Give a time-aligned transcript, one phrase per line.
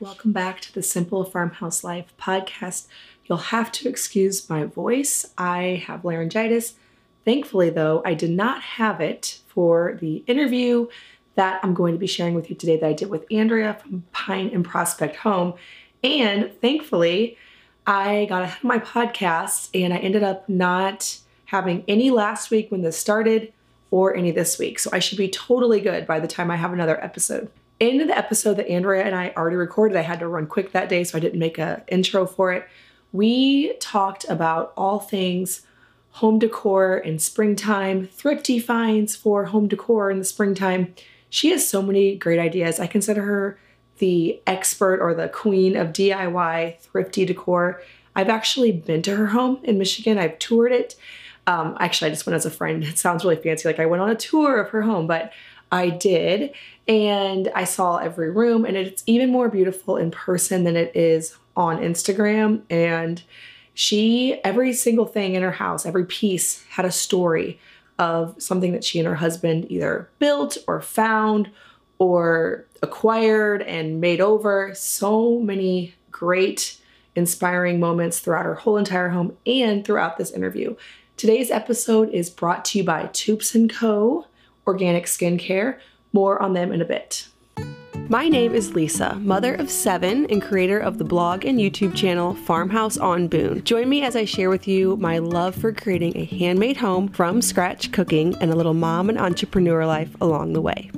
[0.00, 2.86] Welcome back to the Simple Farmhouse Life podcast.
[3.26, 5.26] You'll have to excuse my voice.
[5.36, 6.72] I have laryngitis.
[7.26, 10.88] Thankfully, though, I did not have it for the interview
[11.34, 14.04] that I'm going to be sharing with you today that I did with Andrea from
[14.12, 15.52] Pine and Prospect Home.
[16.02, 17.36] And thankfully,
[17.86, 22.70] I got ahead of my podcast and I ended up not having any last week
[22.70, 23.52] when this started
[23.90, 24.78] or any this week.
[24.78, 28.16] So I should be totally good by the time I have another episode in the
[28.16, 31.16] episode that Andrea and I already recorded, I had to run quick that day, so
[31.16, 32.68] I didn't make an intro for it.
[33.12, 35.66] We talked about all things
[36.14, 40.94] home decor in springtime, thrifty finds for home decor in the springtime.
[41.30, 42.78] She has so many great ideas.
[42.78, 43.58] I consider her
[43.98, 47.82] the expert or the queen of DIY thrifty decor.
[48.14, 50.96] I've actually been to her home in Michigan, I've toured it.
[51.46, 52.84] Um, actually, I just went as a friend.
[52.90, 55.32] It sounds really fancy, like I went on a tour of her home, but
[55.72, 56.52] I did.
[56.90, 61.36] And I saw every room, and it's even more beautiful in person than it is
[61.56, 62.62] on Instagram.
[62.68, 63.22] And
[63.74, 67.60] she, every single thing in her house, every piece had a story
[68.00, 71.48] of something that she and her husband either built or found
[71.98, 74.74] or acquired and made over.
[74.74, 76.76] So many great,
[77.14, 80.74] inspiring moments throughout her whole entire home and throughout this interview.
[81.16, 84.26] Today's episode is brought to you by Toups & Co
[84.66, 85.78] organic skincare.
[86.12, 87.26] More on them in a bit.
[88.08, 92.34] My name is Lisa, mother of seven and creator of the blog and YouTube channel
[92.34, 93.62] Farmhouse on Boone.
[93.62, 97.40] Join me as I share with you my love for creating a handmade home from
[97.40, 100.90] scratch cooking and a little mom and entrepreneur life along the way.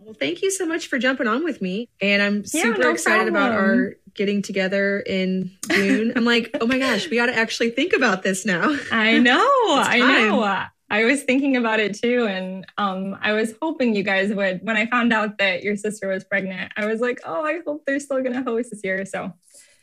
[0.00, 1.90] Well, thank you so much for jumping on with me.
[2.00, 3.52] And I'm super yeah, no excited problem.
[3.52, 6.12] about our getting together in June.
[6.16, 8.76] I'm like, oh my gosh, we got to actually think about this now.
[8.90, 9.38] I know.
[9.70, 10.66] I know.
[10.90, 12.26] I was thinking about it too.
[12.26, 16.08] And um, I was hoping you guys would, when I found out that your sister
[16.08, 19.04] was pregnant, I was like, oh, I hope they're still going to host this year.
[19.06, 19.32] So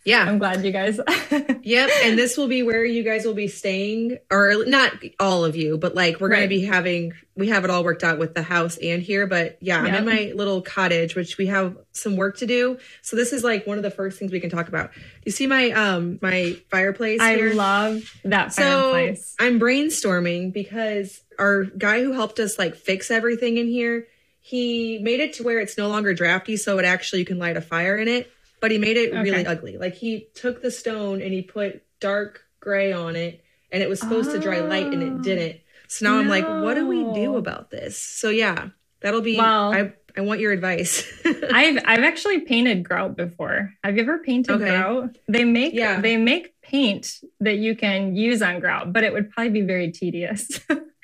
[0.05, 0.23] yeah.
[0.23, 0.99] I'm glad you guys.
[1.63, 1.89] yep.
[2.03, 5.79] And this will be where you guys will be staying, or not all of you,
[5.79, 6.37] but like we're right.
[6.37, 9.25] going to be having, we have it all worked out with the house and here.
[9.25, 9.93] But yeah, yep.
[9.93, 12.77] I'm in my little cottage, which we have some work to do.
[13.01, 14.91] So this is like one of the first things we can talk about.
[15.25, 17.19] You see my, um, my fireplace?
[17.19, 17.55] I here?
[17.55, 19.35] love that fireplace.
[19.39, 24.07] So I'm brainstorming because our guy who helped us like fix everything in here,
[24.39, 26.57] he made it to where it's no longer drafty.
[26.57, 29.21] So it actually, you can light a fire in it but he made it okay.
[29.21, 29.77] really ugly.
[29.77, 33.99] Like he took the stone and he put dark gray on it and it was
[33.99, 35.17] supposed oh, to dry light and it oh.
[35.19, 35.61] didn't.
[35.87, 36.21] So now no.
[36.21, 37.97] I'm like, what do we do about this?
[37.97, 38.69] So yeah,
[39.01, 41.03] that'll be well, I I want your advice.
[41.25, 43.73] I've I've actually painted grout before.
[43.83, 44.65] Have you ever painted okay.
[44.65, 45.17] grout?
[45.27, 45.99] They make yeah.
[45.99, 49.91] they make paint that you can use on grout, but it would probably be very
[49.91, 50.59] tedious.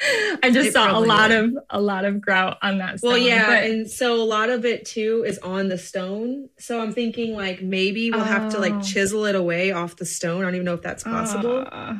[0.43, 1.55] I just it saw a lot would.
[1.57, 3.11] of a lot of grout on that stone.
[3.11, 6.49] Well, yeah, but, and so a lot of it too is on the stone.
[6.57, 8.81] So I'm thinking like maybe we'll have to like oh.
[8.81, 10.41] chisel it away off the stone.
[10.41, 11.67] I don't even know if that's possible.
[11.71, 11.97] Uh,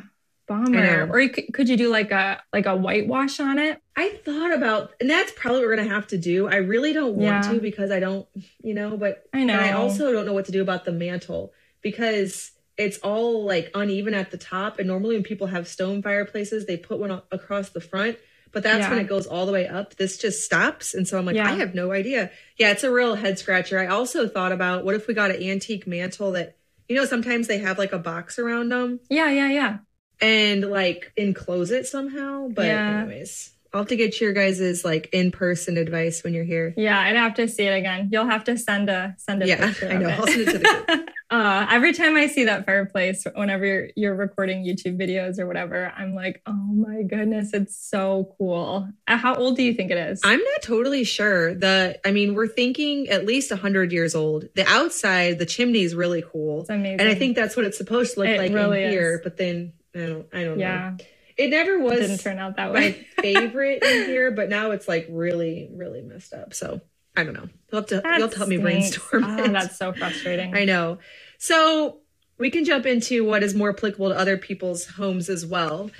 [0.48, 1.08] bummer.
[1.10, 3.80] Or you could, could you do like a like a whitewash on it?
[3.96, 6.48] I thought about, and that's probably what we're gonna have to do.
[6.48, 7.52] I really don't want yeah.
[7.52, 8.26] to because I don't,
[8.62, 8.96] you know.
[8.96, 9.58] But I know.
[9.58, 11.52] I also don't know what to do about the mantle
[11.82, 14.78] because it's all like uneven at the top.
[14.78, 18.18] And normally when people have stone fireplaces, they put one across the front.
[18.52, 18.90] But that's yeah.
[18.90, 19.96] when it goes all the way up.
[19.96, 20.92] This just stops.
[20.92, 21.50] And so I'm like, yeah.
[21.50, 22.30] I have no idea.
[22.58, 23.78] Yeah, it's a real head scratcher.
[23.78, 26.56] I also thought about what if we got an antique mantle that,
[26.88, 29.00] you know, sometimes they have like a box around them.
[29.08, 29.78] Yeah, yeah, yeah.
[30.20, 32.48] And like enclose it somehow.
[32.48, 33.00] But yeah.
[33.00, 33.51] anyways.
[33.74, 36.74] I'll have to get your guys's like in person advice when you're here.
[36.76, 38.10] Yeah, I'd have to see it again.
[38.12, 39.88] You'll have to send a send a yeah, picture.
[39.88, 40.08] I know.
[40.10, 41.10] I'll send it to the group.
[41.30, 45.90] uh, every time I see that fireplace, whenever you're, you're, recording YouTube videos or whatever,
[45.96, 48.90] I'm like, oh my goodness, it's so cool.
[49.08, 50.20] Uh, how old do you think it is?
[50.22, 51.54] I'm not totally sure.
[51.54, 54.44] The I mean, we're thinking at least hundred years old.
[54.54, 56.60] The outside, the chimney is really cool.
[56.60, 58.90] It's amazing, and I think that's what it's supposed to look it like really in
[58.90, 59.20] here.
[59.22, 60.90] But then I don't, I don't yeah.
[60.90, 61.04] know.
[61.42, 61.98] It never was.
[61.98, 63.06] It didn't turn out that way.
[63.16, 66.54] my favorite in here, but now it's like really, really messed up.
[66.54, 66.80] So
[67.16, 67.48] I don't know.
[67.70, 69.24] You'll have to that you'll have to help me brainstorm.
[69.24, 70.54] Oh, that's so frustrating.
[70.56, 70.98] I know.
[71.38, 71.98] So
[72.38, 75.90] we can jump into what is more applicable to other people's homes as well,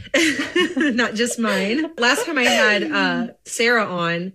[0.77, 1.93] not just mine.
[1.99, 4.33] Last time I had uh, Sarah on,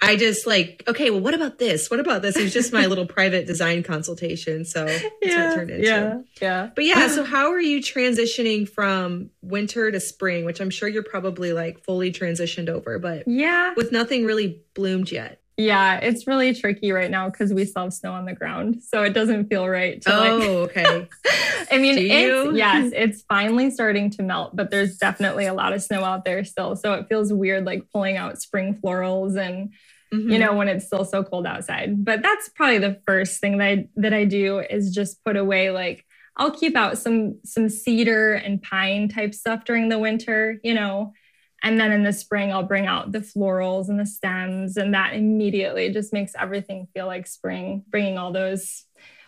[0.00, 1.90] I just like, okay, well, what about this?
[1.90, 2.36] What about this?
[2.36, 4.64] It was just my little private design consultation.
[4.64, 5.86] So that's yeah, what it turned into.
[5.86, 6.20] Yeah.
[6.40, 6.70] Yeah.
[6.74, 11.02] But yeah, so how are you transitioning from winter to spring, which I'm sure you're
[11.02, 15.40] probably like fully transitioned over, but yeah, with nothing really bloomed yet.
[15.58, 18.80] Yeah, it's really tricky right now because we still have snow on the ground.
[18.80, 21.08] So it doesn't feel right to oh, like okay.
[21.72, 25.82] I mean, it's yes, it's finally starting to melt, but there's definitely a lot of
[25.82, 26.76] snow out there still.
[26.76, 29.72] So it feels weird like pulling out spring florals and
[30.14, 30.30] mm-hmm.
[30.30, 32.04] you know, when it's still so cold outside.
[32.04, 35.72] But that's probably the first thing that I that I do is just put away
[35.72, 36.04] like
[36.36, 41.14] I'll keep out some some cedar and pine type stuff during the winter, you know.
[41.62, 45.14] And then in the spring, I'll bring out the florals and the stems, and that
[45.14, 48.84] immediately just makes everything feel like spring, bringing all those.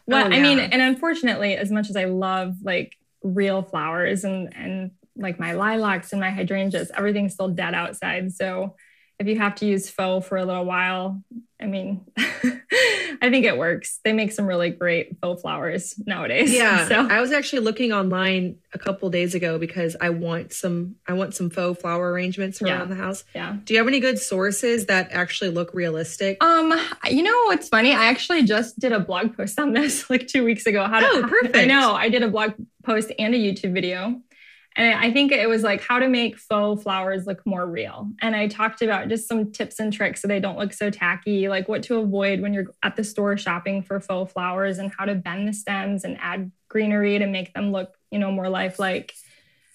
[0.07, 0.37] Well, oh, yeah.
[0.37, 5.39] I mean, and unfortunately, as much as I love like real flowers and and like
[5.39, 8.33] my lilacs and my hydrangeas, everything's still dead outside.
[8.33, 8.77] So
[9.19, 11.23] if you have to use faux for a little while,
[11.61, 14.01] I mean, I think it works.
[14.05, 16.53] They make some really great faux flowers nowadays.
[16.53, 16.81] Yeah.
[16.91, 21.13] So I was actually looking online a couple days ago because I want some I
[21.13, 22.95] want some faux flower arrangements around yeah.
[22.95, 23.23] the house.
[23.33, 23.57] Yeah.
[23.63, 26.43] Do you have any good sources that actually look realistic?
[26.43, 26.73] Um,
[27.09, 27.93] you know what's funny?
[27.93, 30.85] I actually just did a blog post on this like two weeks ago.
[30.87, 31.57] How to, oh, perfect.
[31.57, 31.95] I know.
[31.95, 34.21] I did a blog post and a YouTube video
[34.77, 38.09] and I think it was like how to make faux flowers look more real.
[38.23, 41.49] And I talked about just some tips and tricks so they don't look so tacky,
[41.49, 45.07] like what to avoid when you're at the store shopping for faux flowers and how
[45.07, 49.13] to bend the stems and add greenery to make them look, you know, more lifelike.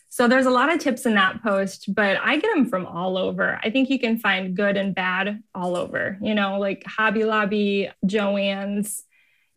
[0.08, 3.18] So there's a lot of tips in that post, but I get them from all
[3.18, 3.60] over.
[3.62, 7.90] I think you can find good and bad all over, you know, like Hobby Lobby,
[8.06, 9.04] Joann's,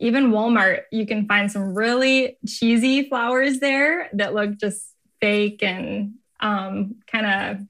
[0.01, 6.15] even Walmart, you can find some really cheesy flowers there that look just fake and
[6.41, 7.67] um, kind of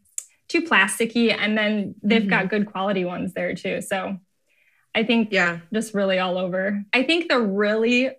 [0.49, 1.35] too plasticky.
[1.37, 2.31] And then they've mm-hmm.
[2.31, 3.81] got good quality ones there too.
[3.81, 4.19] So
[4.95, 6.83] I think yeah, just really all over.
[6.93, 8.11] I think the really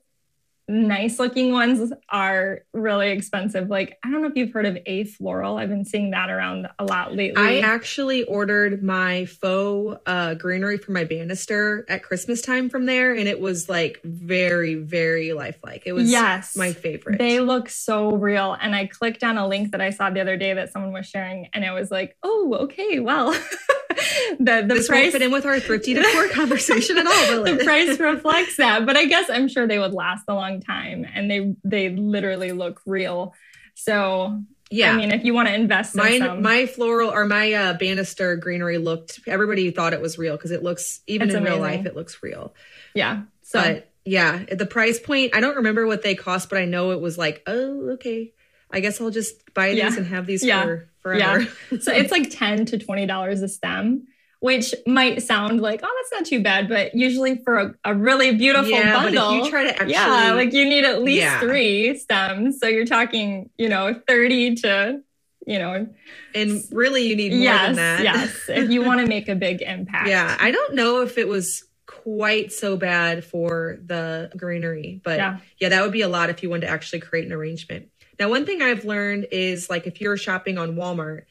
[0.70, 3.70] nice looking ones are really expensive.
[3.70, 5.60] Like, I don't know if you've heard of Afloral.
[5.60, 7.42] I've been seeing that around a lot lately.
[7.42, 13.14] I actually ordered my faux uh, greenery for my banister at Christmas time from there,
[13.16, 15.84] and it was like very, very lifelike.
[15.86, 17.18] It was yes, my favorite.
[17.18, 18.56] They look so real.
[18.62, 21.08] And I clicked on a link that I saw the other day that someone was
[21.08, 23.36] sharing, and it was like, oh, okay, well.
[24.40, 27.44] the, the this price won't fit in with our thrifty decor conversation at all.
[27.44, 31.06] the price reflects that, but I guess I'm sure they would last a long time,
[31.14, 33.34] and they they literally look real.
[33.74, 37.52] So yeah, I mean, if you want to invest, mine, some, my floral or my
[37.54, 39.22] uh, banister greenery looked.
[39.26, 41.54] Everybody thought it was real because it looks even in amazing.
[41.54, 42.54] real life, it looks real.
[42.94, 43.24] Yeah.
[43.42, 43.62] So.
[43.62, 45.36] But yeah, the price point.
[45.36, 48.34] I don't remember what they cost, but I know it was like, oh, okay.
[48.72, 49.98] I guess I'll just buy these yeah.
[49.98, 50.64] and have these yeah.
[50.64, 51.48] for forever.
[51.72, 51.80] Yeah.
[51.80, 54.08] so it's like ten to twenty dollars a stem
[54.40, 58.36] which might sound like, oh, that's not too bad, but usually for a, a really
[58.36, 61.38] beautiful yeah, bundle, but if you try to actually, yeah, like you need at least
[61.40, 62.60] three stems.
[62.60, 65.02] So you're talking, you know, 30 to,
[65.46, 65.88] you know,
[66.34, 68.04] and really you need more yes, than that.
[68.04, 70.08] Yes, if you want to make a big impact.
[70.08, 75.40] Yeah, I don't know if it was quite so bad for the greenery, but yeah.
[75.60, 77.90] yeah, that would be a lot if you wanted to actually create an arrangement.
[78.20, 81.24] Now, one thing I've learned is like if you're shopping on Walmart,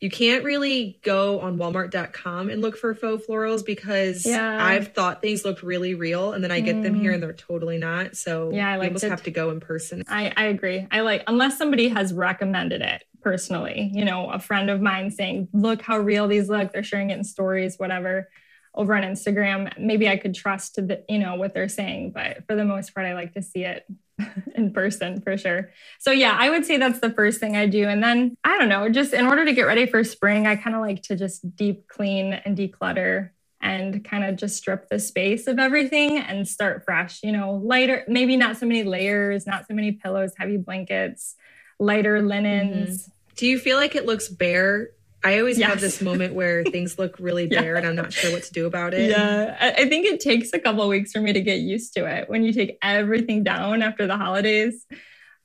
[0.00, 4.62] you can't really go on walmart.com and look for faux florals because yeah.
[4.62, 6.82] I've thought things look really real and then I get mm.
[6.82, 7.26] them here and mm.
[7.26, 8.14] they're totally not.
[8.14, 10.04] So yeah, I like almost to, have to go in person.
[10.06, 10.86] I, I agree.
[10.90, 15.48] I like unless somebody has recommended it personally, you know, a friend of mine saying,
[15.52, 16.72] look how real these look.
[16.72, 18.28] They're sharing it in stories, whatever
[18.76, 22.12] over on Instagram, maybe I could trust the, you know, what they're saying.
[22.12, 23.86] But for the most part, I like to see it
[24.54, 25.70] in person for sure.
[25.98, 27.88] So yeah, I would say that's the first thing I do.
[27.88, 30.76] And then I don't know, just in order to get ready for spring, I kind
[30.76, 33.30] of like to just deep clean and declutter
[33.60, 38.04] and kind of just strip the space of everything and start fresh, you know, lighter,
[38.06, 41.34] maybe not so many layers, not so many pillows, heavy blankets,
[41.78, 43.02] lighter linens.
[43.02, 43.12] Mm-hmm.
[43.36, 44.90] Do you feel like it looks bare
[45.26, 45.70] I always yes.
[45.70, 47.78] have this moment where things look really bare yeah.
[47.78, 49.10] and I'm not sure what to do about it.
[49.10, 52.30] Yeah, I think it takes a couple weeks for me to get used to it
[52.30, 54.86] when you take everything down after the holidays.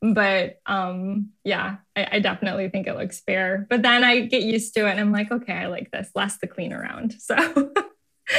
[0.01, 3.67] But um, yeah, I, I definitely think it looks bare.
[3.69, 6.37] But then I get used to it and I'm like, okay, I like this, less
[6.39, 7.15] to clean around.
[7.27, 7.73] So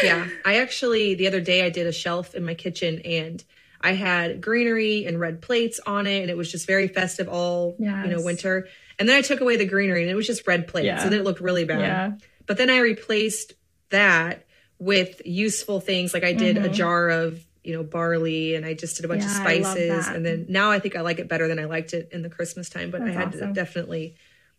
[0.03, 3.45] yeah, I actually the other day I did a shelf in my kitchen and
[3.83, 7.77] I had greenery and red plates on it, and it was just very festive all
[7.79, 8.07] yes.
[8.07, 8.69] you know winter.
[8.99, 10.87] And then I took away the greenery and it was just red plates.
[10.87, 11.03] Yeah.
[11.03, 11.81] Then it looked really bad.
[11.81, 12.13] Yeah.
[12.47, 13.55] But then I replaced
[13.91, 14.45] that
[14.79, 16.15] with useful things.
[16.15, 16.67] Like I did mm-hmm.
[16.67, 20.09] a jar of, you know, barley and I just did a bunch yeah, of spices.
[20.09, 22.31] And then now I think I like it better than I liked it in the
[22.31, 22.91] Christmas time.
[22.91, 23.49] But that's I had awesome.
[23.49, 24.17] to definitely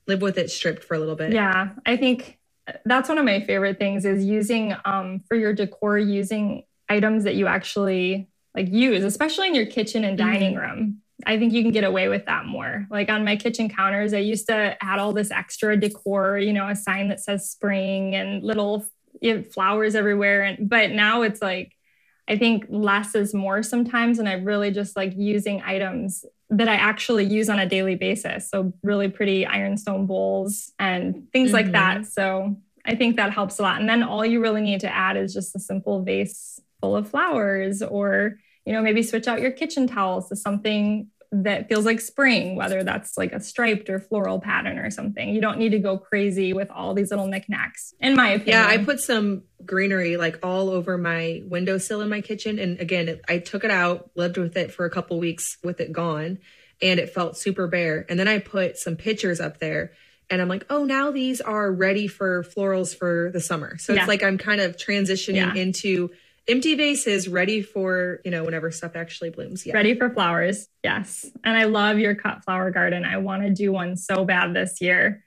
[0.08, 1.32] live with it stripped for a little bit.
[1.32, 1.70] Yeah.
[1.86, 2.40] I think
[2.86, 7.36] that's one of my favorite things is using um, for your decor, using items that
[7.36, 10.62] you actually like use, especially in your kitchen and dining mm-hmm.
[10.62, 11.02] room.
[11.26, 12.86] I think you can get away with that more.
[12.90, 16.68] Like on my kitchen counters, I used to add all this extra decor, you know,
[16.68, 18.86] a sign that says spring and little,
[19.54, 20.44] flowers everywhere.
[20.44, 21.74] And but now it's like
[22.28, 24.20] I think less is more sometimes.
[24.20, 28.50] And I really just like using items that I actually use on a daily basis.
[28.50, 31.56] So really pretty ironstone bowls and things mm-hmm.
[31.56, 32.06] like that.
[32.06, 33.80] So I think that helps a lot.
[33.80, 37.10] And then all you really need to add is just a simple vase full of
[37.10, 38.36] flowers or
[38.66, 42.84] you know maybe switch out your kitchen towels to something that feels like spring, whether
[42.84, 45.30] that's like a striped or floral pattern or something.
[45.30, 48.60] You don't need to go crazy with all these little knickknacks, in my opinion.
[48.60, 52.60] Yeah, I put some greenery like all over my windowsill in my kitchen.
[52.60, 55.92] And again, I took it out, lived with it for a couple weeks with it
[55.92, 56.38] gone,
[56.82, 58.06] and it felt super bare.
[58.10, 59.94] And then I put some pictures up there.
[60.30, 63.78] And I'm like, oh, now these are ready for florals for the summer.
[63.78, 64.02] So yeah.
[64.02, 65.56] it's like I'm kind of transitioning yeah.
[65.56, 66.12] into
[66.48, 71.26] empty vases ready for you know whenever stuff actually blooms yeah ready for flowers yes
[71.44, 74.82] and i love your cut flower garden i want to do one so bad this
[74.82, 75.24] year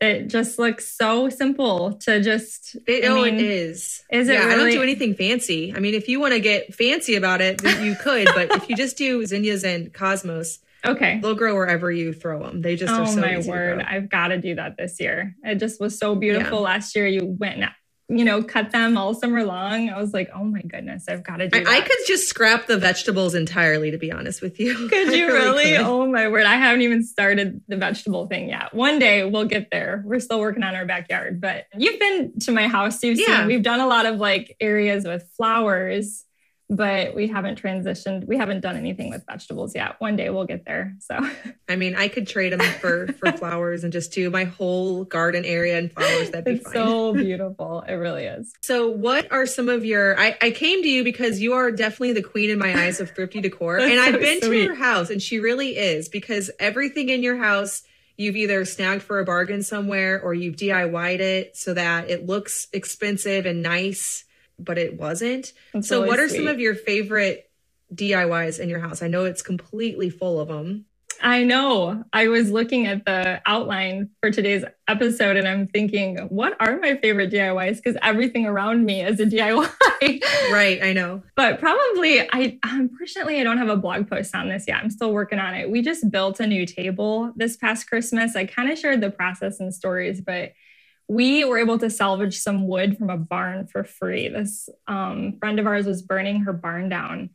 [0.00, 4.34] it just looks so simple to just it, I oh mean, it is is it
[4.34, 4.52] yeah, really?
[4.52, 7.62] i don't do anything fancy i mean if you want to get fancy about it
[7.80, 11.18] you could but if you just do zinnias and cosmos Okay.
[11.20, 12.62] They'll grow wherever you throw them.
[12.62, 13.80] They just oh, are so my word.
[13.82, 15.34] I've got to do that this year.
[15.42, 16.64] It just was so beautiful yeah.
[16.64, 17.06] last year.
[17.06, 17.58] You went
[18.08, 19.90] you know, cut them all summer long.
[19.90, 22.66] I was like, oh my goodness, I've got to do I, I, could just scrap
[22.66, 24.88] the vegetables entirely, to be honest with you.
[24.88, 25.76] Could you really?
[25.76, 25.82] Could.
[25.82, 26.46] Oh my word.
[26.46, 28.72] I haven't even started the vegetable thing yet.
[28.72, 30.02] One day we'll get there.
[30.06, 33.02] We're still working on our backyard, but you've been to my house.
[33.02, 33.40] You've yeah.
[33.40, 36.24] seen, we've done a lot of like areas with flowers
[36.70, 38.26] but we haven't transitioned.
[38.26, 39.98] We haven't done anything with vegetables yet.
[40.00, 40.94] One day we'll get there.
[41.00, 41.18] So,
[41.68, 45.44] I mean, I could trade them for for flowers and just do my whole garden
[45.46, 46.30] area and flowers.
[46.30, 46.74] That'd be it's fine.
[46.74, 47.84] so beautiful.
[47.88, 48.52] It really is.
[48.62, 50.18] So, what are some of your?
[50.20, 53.10] I I came to you because you are definitely the queen in my eyes of
[53.10, 54.58] thrifty decor, and I've been sweet.
[54.58, 57.82] to your house, and she really is because everything in your house
[58.18, 62.66] you've either snagged for a bargain somewhere or you've DIY'd it so that it looks
[62.72, 64.24] expensive and nice
[64.58, 65.52] but it wasn't.
[65.72, 66.38] That's so, really what are sweet.
[66.38, 67.50] some of your favorite
[67.94, 69.02] DIYs in your house?
[69.02, 70.86] I know it's completely full of them.
[71.20, 72.04] I know.
[72.12, 76.96] I was looking at the outline for today's episode and I'm thinking, what are my
[76.96, 77.76] favorite DIYs?
[77.76, 79.68] Because everything around me is a DIY.
[80.52, 81.22] right, I know.
[81.34, 84.80] But probably, I unfortunately I don't have a blog post on this yet.
[84.82, 85.70] I'm still working on it.
[85.70, 88.36] We just built a new table this past Christmas.
[88.36, 90.52] I kind of shared the process and stories, but
[91.08, 94.28] we were able to salvage some wood from a barn for free.
[94.28, 97.30] This um, friend of ours was burning her barn down.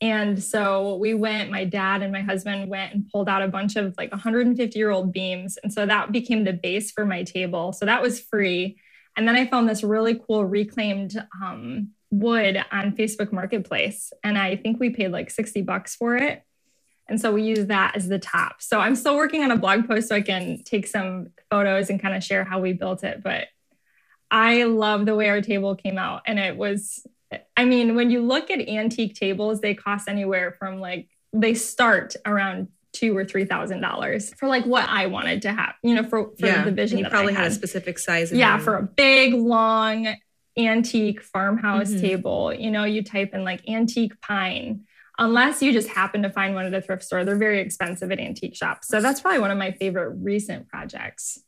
[0.00, 3.76] And so we went, my dad and my husband went and pulled out a bunch
[3.76, 5.56] of like 150 year old beams.
[5.62, 7.72] And so that became the base for my table.
[7.72, 8.78] So that was free.
[9.16, 14.12] And then I found this really cool reclaimed um, wood on Facebook Marketplace.
[14.22, 16.42] And I think we paid like 60 bucks for it.
[17.06, 18.62] And so we use that as the top.
[18.62, 22.00] So I'm still working on a blog post so I can take some photos and
[22.00, 23.22] kind of share how we built it.
[23.22, 23.48] But
[24.30, 26.22] I love the way our table came out.
[26.26, 27.06] And it was,
[27.56, 32.14] I mean, when you look at antique tables, they cost anywhere from like, they start
[32.24, 36.04] around two or three thousand dollars for like what I wanted to have, you know,
[36.04, 36.98] for, for yeah, the vision.
[36.98, 37.42] you probably had.
[37.42, 37.52] had.
[37.52, 38.32] a specific size.
[38.32, 40.14] Yeah, for a big, long,
[40.56, 42.00] antique farmhouse mm-hmm.
[42.00, 42.54] table.
[42.54, 44.86] You know, you type in like antique pine
[45.18, 47.24] unless you just happen to find one at a thrift store.
[47.24, 48.88] They're very expensive at antique shops.
[48.88, 51.40] So that's probably one of my favorite recent projects.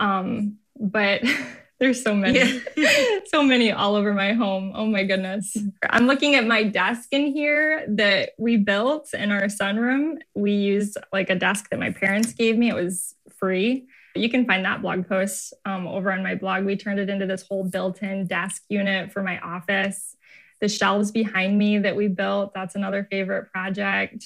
[0.00, 1.22] Um, but
[1.78, 3.18] there's so many, yeah.
[3.26, 4.72] so many all over my home.
[4.74, 5.56] Oh my goodness.
[5.88, 10.16] I'm looking at my desk in here that we built in our sunroom.
[10.34, 12.68] We used like a desk that my parents gave me.
[12.68, 13.86] It was free.
[14.16, 16.64] You can find that blog post um, over on my blog.
[16.64, 20.16] We turned it into this whole built in desk unit for my office
[20.64, 24.24] the shelves behind me that we built, that's another favorite project.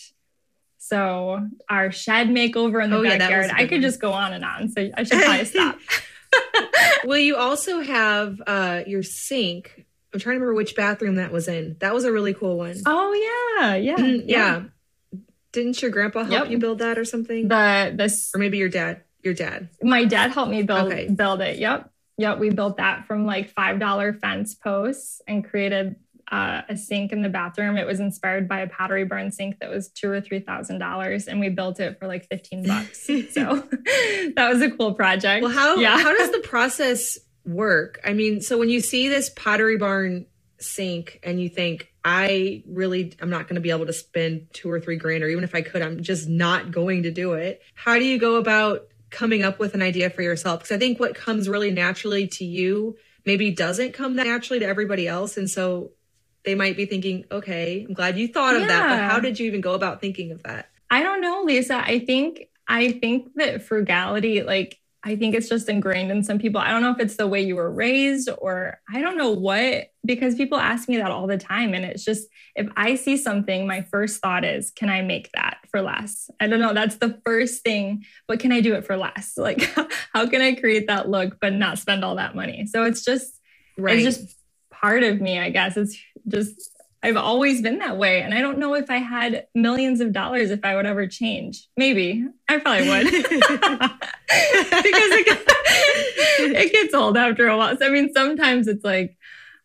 [0.79, 3.83] So our shed makeover in the oh, backyard, yeah, I could one.
[3.83, 4.69] just go on and on.
[4.69, 5.79] So I should probably stop.
[7.05, 9.85] well, you also have uh, your sink.
[10.15, 11.77] I'm trying to remember which bathroom that was in.
[11.81, 12.77] That was a really cool one.
[12.87, 14.63] Oh yeah, yeah, mm, yeah.
[14.63, 15.21] yeah.
[15.51, 16.51] Didn't your grandpa help yep.
[16.51, 17.49] you build that or something?
[17.49, 19.03] The this or maybe your dad.
[19.25, 19.71] Your dad.
[19.83, 21.09] My dad helped me build okay.
[21.09, 21.59] build it.
[21.59, 21.91] Yep.
[22.19, 25.95] Yep, we built that from like $5 fence posts and created
[26.31, 27.77] uh, a sink in the bathroom.
[27.77, 31.27] It was inspired by a Pottery Barn sink that was two or three thousand dollars,
[31.27, 33.07] and we built it for like fifteen bucks.
[33.07, 33.15] so
[34.37, 35.43] that was a cool project.
[35.43, 35.99] Well, how yeah.
[35.99, 38.01] how does the process work?
[38.05, 40.27] I mean, so when you see this Pottery Barn
[40.59, 44.71] sink and you think, I really I'm not going to be able to spend two
[44.71, 47.63] or three grand, or even if I could, I'm just not going to do it.
[47.75, 50.61] How do you go about coming up with an idea for yourself?
[50.61, 55.07] Because I think what comes really naturally to you maybe doesn't come naturally to everybody
[55.07, 55.37] else.
[55.37, 55.93] And so
[56.49, 58.69] they might be thinking, okay, I'm glad you thought of yeah.
[58.69, 60.71] that, but how did you even go about thinking of that?
[60.91, 61.77] I don't know, Lisa.
[61.77, 66.59] I think I think that frugality, like I think it's just ingrained in some people.
[66.59, 69.93] I don't know if it's the way you were raised or I don't know what,
[70.07, 71.75] because people ask me that all the time.
[71.75, 72.27] And it's just,
[72.57, 76.31] if I see something, my first thought is, can I make that for less?
[76.41, 76.73] I don't know.
[76.73, 79.35] That's the first thing, but can I do it for less?
[79.39, 79.63] Like,
[80.15, 82.67] how can I create that look, but not spend all that money?
[82.67, 83.39] So it's just,
[83.77, 83.99] right.
[83.99, 84.39] it's just
[84.71, 85.77] part of me, I guess.
[85.77, 86.71] It's just
[87.03, 88.23] I've always been that way.
[88.23, 91.67] And I don't know if I had millions of dollars if I would ever change.
[91.77, 93.05] Maybe I probably would.
[93.13, 93.31] because
[94.29, 95.45] it gets,
[96.41, 97.77] it gets old after a while.
[97.77, 99.17] So, I mean, sometimes it's like,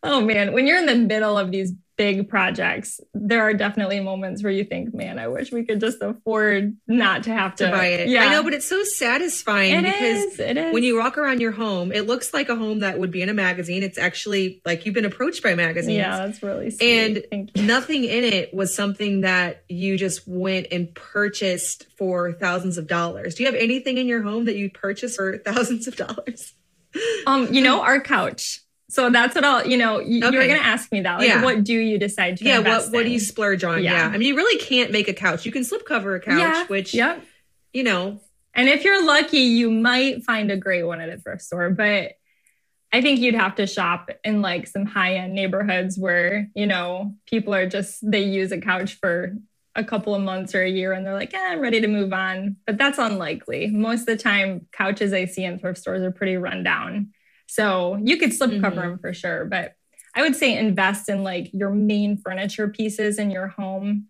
[0.04, 4.42] oh man, when you're in the middle of these big projects, there are definitely moments
[4.42, 7.70] where you think, man, I wish we could just afford not to have to, to
[7.70, 8.08] buy it.
[8.08, 8.24] Yeah.
[8.24, 11.92] I know, but it's so satisfying it because is, when you walk around your home,
[11.92, 13.82] it looks like a home that would be in a magazine.
[13.82, 15.98] It's actually like you've been approached by magazines.
[15.98, 17.26] Yeah, that's really sweet.
[17.30, 22.86] And nothing in it was something that you just went and purchased for thousands of
[22.86, 23.34] dollars.
[23.34, 26.54] Do you have anything in your home that you purchased for thousands of dollars?
[27.26, 28.60] Um, you know, our couch.
[28.94, 30.32] So that's what I'll, you know, you, okay.
[30.32, 31.18] you're going to ask me that.
[31.18, 31.42] Like, yeah.
[31.42, 32.60] what do you decide to Yeah.
[32.60, 33.82] what, what do you splurge on?
[33.82, 33.92] Yeah.
[33.92, 34.06] yeah.
[34.06, 35.44] I mean, you really can't make a couch.
[35.44, 36.66] You can slip cover a couch, yeah.
[36.68, 37.20] which, yep.
[37.72, 38.20] you know.
[38.54, 42.12] And if you're lucky, you might find a great one at a thrift store, but
[42.92, 47.16] I think you'd have to shop in like some high end neighborhoods where, you know,
[47.26, 49.36] people are just, they use a couch for
[49.74, 52.12] a couple of months or a year and they're like, yeah, I'm ready to move
[52.12, 52.58] on.
[52.64, 53.66] But that's unlikely.
[53.66, 57.12] Most of the time, couches I see in thrift stores are pretty rundown.
[57.54, 58.90] So you could slip cover mm-hmm.
[58.90, 59.44] them for sure.
[59.44, 59.76] But
[60.12, 64.06] I would say invest in like your main furniture pieces in your home.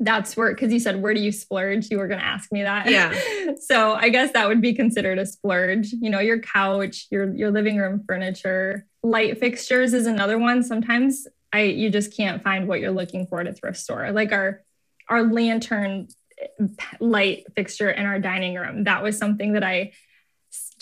[0.00, 1.90] That's where, because you said, where do you splurge?
[1.90, 2.88] You were going to ask me that.
[2.90, 3.12] Yeah.
[3.60, 5.92] so I guess that would be considered a splurge.
[5.92, 10.62] You know, your couch, your your living room furniture, light fixtures is another one.
[10.62, 14.10] Sometimes I you just can't find what you're looking for at a thrift store.
[14.12, 14.62] Like our
[15.10, 16.08] our lantern
[17.00, 18.84] light fixture in our dining room.
[18.84, 19.92] That was something that I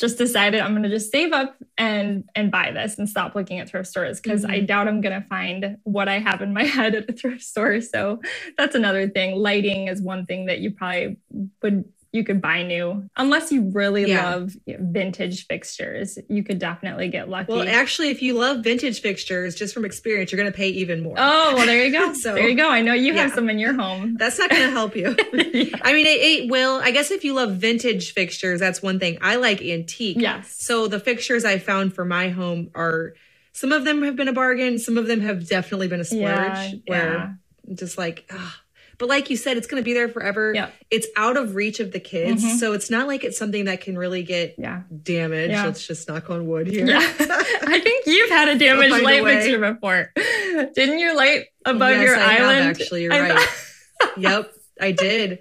[0.00, 3.60] just decided I'm going to just save up and and buy this and stop looking
[3.60, 4.52] at thrift stores because mm-hmm.
[4.52, 7.42] I doubt I'm going to find what I have in my head at a thrift
[7.42, 7.80] store.
[7.82, 8.20] So
[8.56, 9.36] that's another thing.
[9.36, 11.18] Lighting is one thing that you probably
[11.62, 13.08] would you could buy new.
[13.16, 14.34] Unless you really yeah.
[14.34, 17.52] love vintage fixtures you could definitely get lucky.
[17.52, 21.02] Well actually if you love vintage fixtures just from experience you're going to pay even
[21.02, 21.14] more.
[21.16, 22.14] Oh well there you go.
[22.20, 22.68] So there you go.
[22.68, 23.22] I know you yeah.
[23.22, 24.16] have some in your home.
[24.16, 25.16] That's not going to help you.
[25.32, 25.78] Yeah.
[25.82, 26.80] i mean it, it, will.
[26.80, 29.18] I guess if you love vintage fixtures that's one thing.
[29.20, 30.16] I like antique.
[30.18, 30.54] Yes.
[30.58, 33.14] So the fixtures i found for my home are
[33.52, 36.80] some of them have been a bargain some of them have definitely been a splurge
[36.86, 37.38] where
[37.74, 38.52] just like ugh,
[39.00, 40.52] but like you said, it's going to be there forever.
[40.54, 40.68] Yeah.
[40.90, 42.44] It's out of reach of the kids.
[42.44, 42.56] Mm-hmm.
[42.58, 44.82] So it's not like it's something that can really get yeah.
[45.02, 45.52] damaged.
[45.52, 45.64] Yeah.
[45.64, 46.86] Let's just knock on wood here.
[46.86, 46.98] Yeah.
[47.00, 50.12] I think you've had a damaged light fixture before.
[50.14, 52.58] Didn't your light above yes, your I island?
[52.58, 53.48] Have, actually, you're right.
[54.18, 55.38] yep, I did.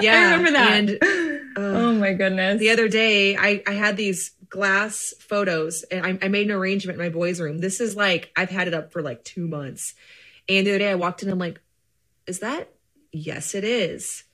[0.00, 0.12] Yeah.
[0.12, 0.72] I remember that.
[0.72, 0.90] And,
[1.56, 2.60] uh, oh my goodness.
[2.60, 7.00] The other day, I, I had these glass photos and I, I made an arrangement
[7.00, 7.58] in my boys' room.
[7.58, 9.94] This is like, I've had it up for like two months.
[10.48, 11.60] And the other day I walked in, I'm like,
[12.28, 12.68] is that
[13.12, 14.24] yes, it is.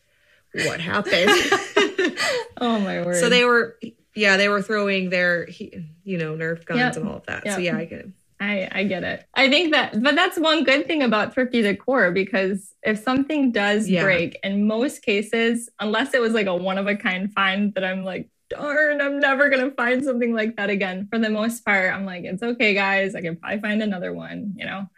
[0.55, 1.31] What happened?
[2.59, 3.17] oh my word.
[3.17, 3.79] So they were,
[4.15, 6.97] yeah, they were throwing their, you know, Nerf guns yep.
[6.97, 7.45] and all of that.
[7.45, 7.55] Yep.
[7.55, 8.11] So yeah, I get it.
[8.41, 9.27] I, I get it.
[9.35, 13.89] I think that, but that's one good thing about thrifty decor because if something does
[13.89, 14.03] yeah.
[14.03, 17.85] break, in most cases, unless it was like a one of a kind find that
[17.85, 21.09] I'm like, darn, I'm never going to find something like that again.
[21.11, 23.15] For the most part, I'm like, it's okay, guys.
[23.15, 24.89] I can probably find another one, you know?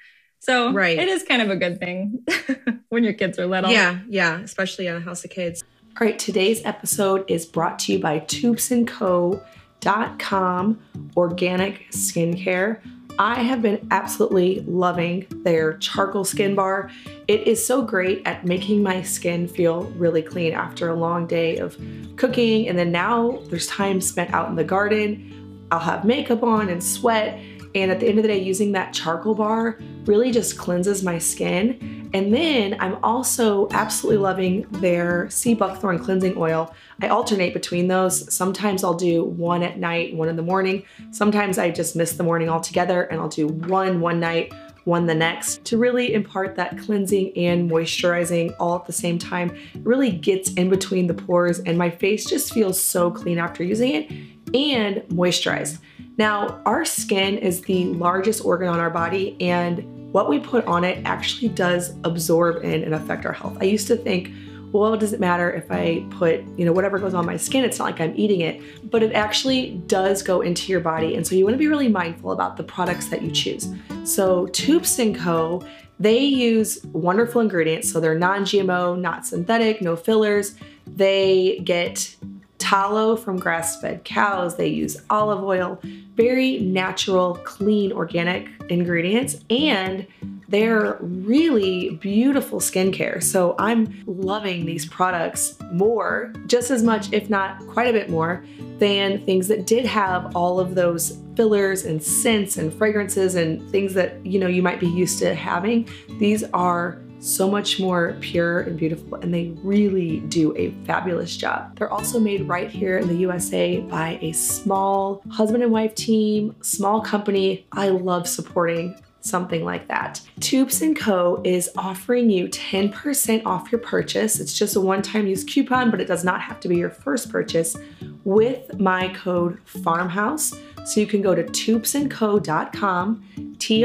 [0.41, 0.99] So right.
[0.99, 2.25] it is kind of a good thing
[2.89, 3.71] when your kids are little.
[3.71, 5.63] Yeah, yeah, especially on a house of kids.
[6.01, 10.81] All right, today's episode is brought to you by toupsandco.com
[11.17, 12.81] organic skincare.
[13.19, 16.91] I have been absolutely loving their charcoal skin bar.
[17.29, 21.59] It is so great at making my skin feel really clean after a long day
[21.59, 21.77] of
[22.17, 22.67] cooking.
[22.67, 25.67] And then now there's time spent out in the garden.
[25.71, 27.39] I'll have makeup on and sweat
[27.75, 31.19] and at the end of the day, using that charcoal bar really just cleanses my
[31.19, 32.11] skin.
[32.13, 36.75] And then I'm also absolutely loving their sea buckthorn cleansing oil.
[37.01, 38.33] I alternate between those.
[38.35, 40.83] Sometimes I'll do one at night, one in the morning.
[41.13, 44.53] Sometimes I just miss the morning altogether and I'll do one one night,
[44.85, 49.51] one the next to really impart that cleansing and moisturizing all at the same time.
[49.75, 53.63] It really gets in between the pores and my face just feels so clean after
[53.63, 54.11] using it
[54.55, 55.79] and moisturized.
[56.17, 60.85] Now, our skin is the largest organ on our body, and what we put on
[60.85, 63.57] it actually does absorb in and affect our health.
[63.61, 64.33] I used to think,
[64.73, 67.65] well, does it matter if I put, you know, whatever goes on my skin?
[67.65, 71.17] It's not like I'm eating it, but it actually does go into your body.
[71.17, 73.69] And so you want to be really mindful about the products that you choose.
[74.05, 75.63] So Toups & Co.,
[75.99, 77.91] they use wonderful ingredients.
[77.93, 80.55] So they're non-GMO, not synthetic, no fillers.
[80.87, 82.17] They get
[82.61, 85.81] tallow from grass fed cows, they use olive oil,
[86.15, 90.07] very natural, clean, organic ingredients, and
[90.49, 93.23] they're really beautiful skincare.
[93.23, 98.45] So I'm loving these products more, just as much, if not quite a bit more,
[98.79, 103.95] than things that did have all of those fillers and scents and fragrances and things
[103.95, 105.89] that you know you might be used to having.
[106.19, 111.77] These are so much more pure and beautiful, and they really do a fabulous job.
[111.77, 116.57] They're also made right here in the USA by a small husband and wife team,
[116.63, 117.67] small company.
[117.73, 120.19] I love supporting something like that.
[120.41, 124.41] Toups & Co is offering you 10% off your purchase.
[124.41, 127.31] It's just a one-time use coupon, but it does not have to be your first
[127.31, 127.77] purchase
[128.25, 130.59] with my code FARMHOUSE.
[130.87, 133.85] So you can go to toupsandco.com, T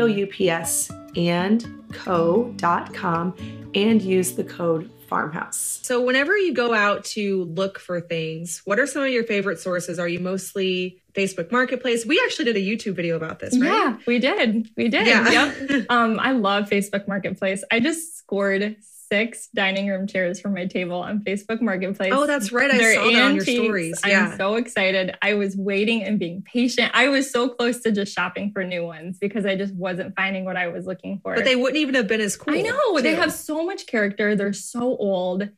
[1.15, 3.35] O U P S and co.com
[3.73, 5.79] and use the code farmhouse.
[5.83, 9.59] So whenever you go out to look for things, what are some of your favorite
[9.59, 9.99] sources?
[9.99, 12.05] Are you mostly Facebook Marketplace?
[12.05, 13.69] We actually did a YouTube video about this, right?
[13.69, 14.69] Yeah, we did.
[14.75, 15.07] We did.
[15.07, 15.29] Yeah.
[15.29, 15.85] Yep.
[15.89, 17.63] um, I love Facebook Marketplace.
[17.71, 18.75] I just scored
[19.07, 22.11] six dining room chairs for my table on Facebook Marketplace.
[22.13, 22.71] Oh, that's right.
[22.71, 24.01] I They're saw that on your stories.
[24.05, 24.31] Yeah.
[24.31, 25.15] I'm so excited.
[25.21, 26.91] I was waiting and being patient.
[26.93, 30.45] I was so close to just shopping for new ones because I just wasn't finding
[30.45, 31.35] what I was looking for.
[31.35, 32.53] But they wouldn't even have been as cool.
[32.53, 32.97] I know.
[32.97, 33.01] Too.
[33.01, 34.35] They have so much character.
[34.35, 35.49] They're so old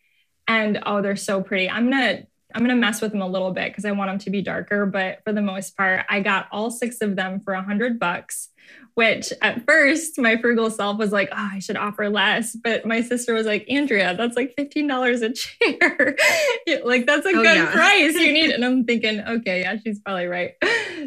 [0.47, 1.69] and oh, they're so pretty.
[1.69, 4.09] I'm going to I'm going to mess with them a little bit because I want
[4.09, 7.41] them to be darker, but for the most part, I got all six of them
[7.41, 8.49] for a hundred bucks
[8.97, 12.55] which at first my frugal self was like, oh, I should offer less.
[12.55, 15.33] But my sister was like, Andrea, that's like $15 a
[15.77, 16.15] chair.
[16.83, 17.71] like, that's a oh, good yeah.
[17.71, 18.47] price you need.
[18.57, 20.53] And I'm thinking, okay, yeah, she's probably right.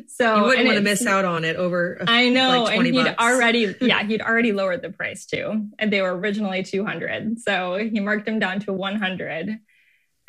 [0.07, 2.01] So you wouldn't want to miss out on it over.
[2.07, 2.63] I know.
[2.63, 3.19] Like and he'd bucks.
[3.19, 5.69] already, yeah, he'd already lowered the price too.
[5.81, 7.41] And they were originally 200.
[7.41, 9.59] So he marked them down to 100.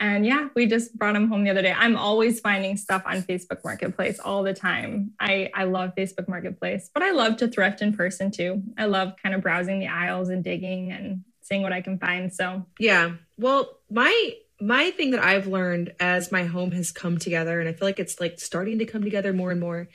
[0.02, 1.72] And yeah, we just brought them home the other day.
[1.72, 5.12] I'm always finding stuff on Facebook Marketplace all the time.
[5.20, 8.64] I, I love Facebook Marketplace, but I love to thrift in person too.
[8.80, 12.34] I love kind of browsing the aisles and digging and seeing what I can find.
[12.34, 13.12] So yeah.
[13.38, 17.74] Well, my my thing that I've learned as my home has come together, and I
[17.74, 19.88] feel like it's like starting to come together more and more,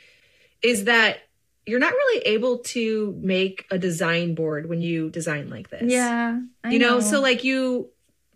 [0.63, 1.19] is that
[1.67, 5.91] you're not really able to make a design board when you design like this.
[5.91, 6.41] Yeah.
[6.63, 7.91] I you know, know, so like you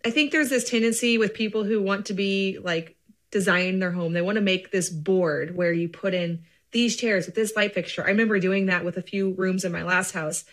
[0.05, 2.95] I think there's this tendency with people who want to be like
[3.31, 4.13] design their home.
[4.13, 7.73] They want to make this board where you put in these chairs with this light
[7.73, 8.03] fixture.
[8.03, 10.45] I remember doing that with a few rooms in my last house,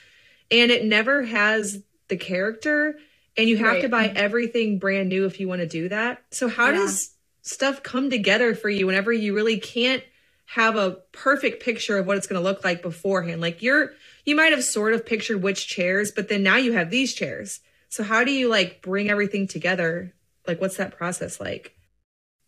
[0.50, 2.98] and it never has the character.
[3.36, 3.82] And you have right.
[3.82, 6.22] to buy everything brand new if you want to do that.
[6.32, 6.78] So how yeah.
[6.78, 10.02] does stuff come together for you whenever you really can't
[10.46, 13.40] have a perfect picture of what it's going to look like beforehand?
[13.40, 13.92] Like you're
[14.24, 17.60] you might have sort of pictured which chairs, but then now you have these chairs.
[17.88, 20.14] So how do you like bring everything together?
[20.46, 21.74] Like what's that process like?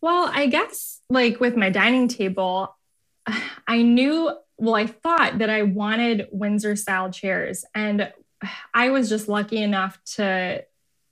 [0.01, 2.75] Well, I guess like with my dining table,
[3.67, 8.11] I knew, well, I thought that I wanted Windsor style chairs and
[8.73, 10.63] I was just lucky enough to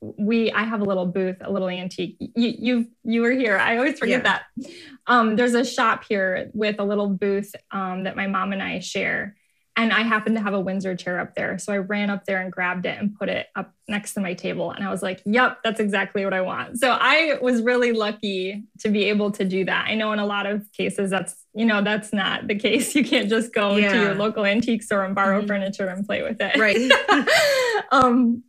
[0.01, 2.15] we I have a little booth, a little antique.
[2.19, 3.57] You you you were here.
[3.57, 4.39] I always forget yeah.
[4.63, 4.71] that.
[5.07, 8.79] Um, there's a shop here with a little booth um, that my mom and I
[8.79, 9.35] share.
[9.79, 11.57] And I happened to have a Windsor chair up there.
[11.57, 14.33] So I ran up there and grabbed it and put it up next to my
[14.33, 14.71] table.
[14.71, 16.79] And I was like, yep, that's exactly what I want.
[16.79, 19.87] So I was really lucky to be able to do that.
[19.87, 22.93] I know in a lot of cases that's, you know, that's not the case.
[22.99, 23.93] You can't just go yeah.
[23.93, 25.47] to your local antique store and borrow mm-hmm.
[25.47, 26.57] furniture and play with it.
[26.57, 26.91] Right.
[27.93, 28.43] um,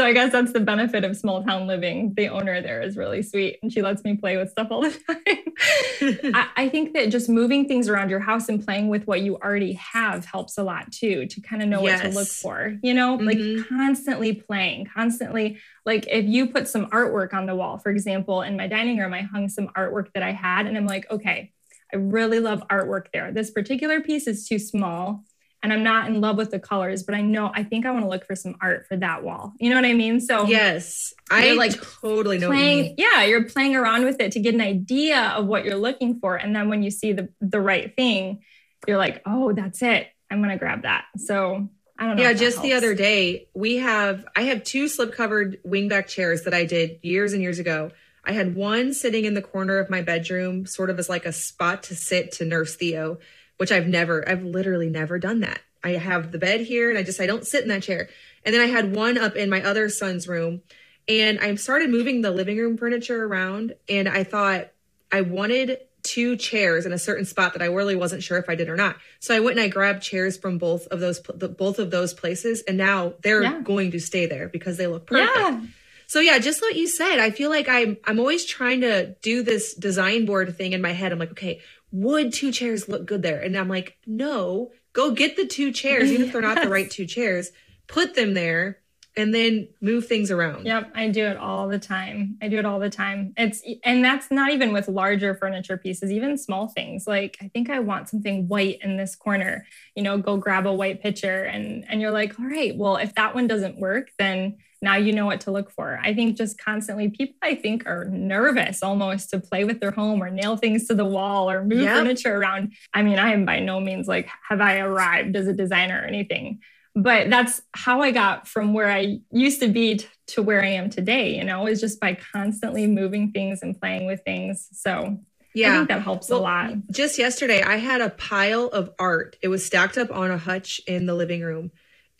[0.00, 2.14] so I guess that's the benefit of small town living.
[2.14, 4.90] The owner there is really sweet and she lets me play with stuff all the
[5.06, 6.32] time.
[6.34, 9.36] I, I, think that just moving things around your house and playing with what you
[9.36, 12.02] already have helps a lot too, to kind of know yes.
[12.02, 13.26] what to look for, you know, mm-hmm.
[13.26, 15.58] like constantly playing, constantly.
[15.84, 19.12] Like if you put some artwork on the wall, for example, in my dining room,
[19.12, 21.52] I hung some artwork that I had and I'm like, okay,
[21.92, 23.32] I really love artwork there.
[23.32, 25.24] This particular piece is too small
[25.62, 28.04] and I'm not in love with the colors, but I know I think I want
[28.04, 29.52] to look for some art for that wall.
[29.58, 30.20] You know what I mean?
[30.20, 32.48] So yes, I like totally know.
[32.48, 36.18] Playing, yeah, you're playing around with it to get an idea of what you're looking
[36.18, 38.42] for, and then when you see the the right thing,
[38.86, 40.08] you're like, oh, that's it.
[40.30, 41.04] I'm gonna grab that.
[41.16, 41.68] So
[41.98, 42.22] I don't know.
[42.22, 46.54] Yeah, just the other day we have I have two slip covered wingback chairs that
[46.54, 47.90] I did years and years ago.
[48.24, 51.32] I had one sitting in the corner of my bedroom, sort of as like a
[51.32, 53.18] spot to sit to nurse Theo
[53.60, 55.60] which I've never, I've literally never done that.
[55.84, 58.08] I have the bed here and I just, I don't sit in that chair.
[58.42, 60.62] And then I had one up in my other son's room
[61.06, 64.68] and I started moving the living room furniture around and I thought
[65.12, 68.54] I wanted two chairs in a certain spot that I really wasn't sure if I
[68.54, 68.96] did or not.
[69.18, 72.62] So I went and I grabbed chairs from both of those both of those places
[72.62, 73.60] and now they're yeah.
[73.60, 75.36] going to stay there because they look perfect.
[75.36, 75.60] Yeah.
[76.06, 79.42] So yeah, just what you said, I feel like I'm I'm always trying to do
[79.42, 81.12] this design board thing in my head.
[81.12, 81.60] I'm like, okay,
[81.92, 83.40] would two chairs look good there?
[83.40, 86.90] And I'm like, no, go get the two chairs, even if they're not the right
[86.90, 87.50] two chairs,
[87.86, 88.80] put them there
[89.16, 90.66] and then move things around.
[90.66, 92.36] Yep, I do it all the time.
[92.40, 93.34] I do it all the time.
[93.36, 97.06] It's and that's not even with larger furniture pieces, even small things.
[97.06, 99.66] Like I think I want something white in this corner.
[99.96, 103.14] You know, go grab a white picture and and you're like, "All right, well, if
[103.16, 106.58] that one doesn't work, then now you know what to look for." I think just
[106.58, 110.86] constantly people I think are nervous almost to play with their home or nail things
[110.88, 111.96] to the wall or move yep.
[111.96, 112.72] furniture around.
[112.94, 116.06] I mean, I am by no means like have I arrived as a designer or
[116.06, 116.60] anything
[116.94, 120.68] but that's how I got from where I used to be t- to where I
[120.68, 124.68] am today, you know, is just by constantly moving things and playing with things.
[124.72, 125.18] So
[125.54, 126.72] yeah, I think that helps well, a lot.
[126.90, 129.36] Just yesterday, I had a pile of art.
[129.40, 131.70] It was stacked up on a hutch in the living room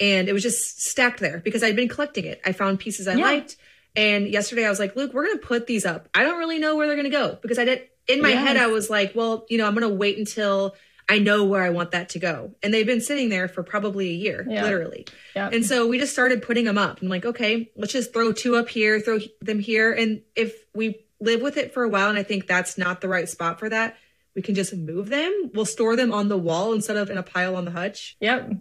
[0.01, 2.41] and it was just stacked there because I'd been collecting it.
[2.45, 3.25] I found pieces I yeah.
[3.25, 3.57] liked.
[3.95, 6.09] And yesterday I was like, Luke, we're going to put these up.
[6.15, 8.47] I don't really know where they're going to go because I did in my yes.
[8.47, 10.75] head, I was like, well, you know, I'm going to wait until
[11.09, 12.55] I know where I want that to go.
[12.63, 14.63] And they've been sitting there for probably a year, yeah.
[14.63, 15.07] literally.
[15.35, 15.51] Yeah.
[15.53, 17.03] And so we just started putting them up.
[17.03, 19.93] I'm like, okay, let's just throw two up here, throw them here.
[19.93, 23.09] And if we live with it for a while and I think that's not the
[23.09, 23.97] right spot for that,
[24.35, 25.51] we can just move them.
[25.53, 28.17] We'll store them on the wall instead of in a pile on the hutch.
[28.21, 28.53] Yep.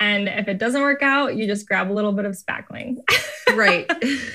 [0.00, 2.96] And if it doesn't work out, you just grab a little bit of spackling.
[3.54, 3.88] right.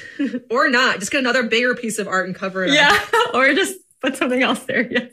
[0.52, 1.00] or not.
[1.00, 2.92] Just get another bigger piece of art and cover it yeah.
[2.92, 3.14] up.
[3.34, 4.88] or just put something else there.
[4.90, 5.08] Yeah.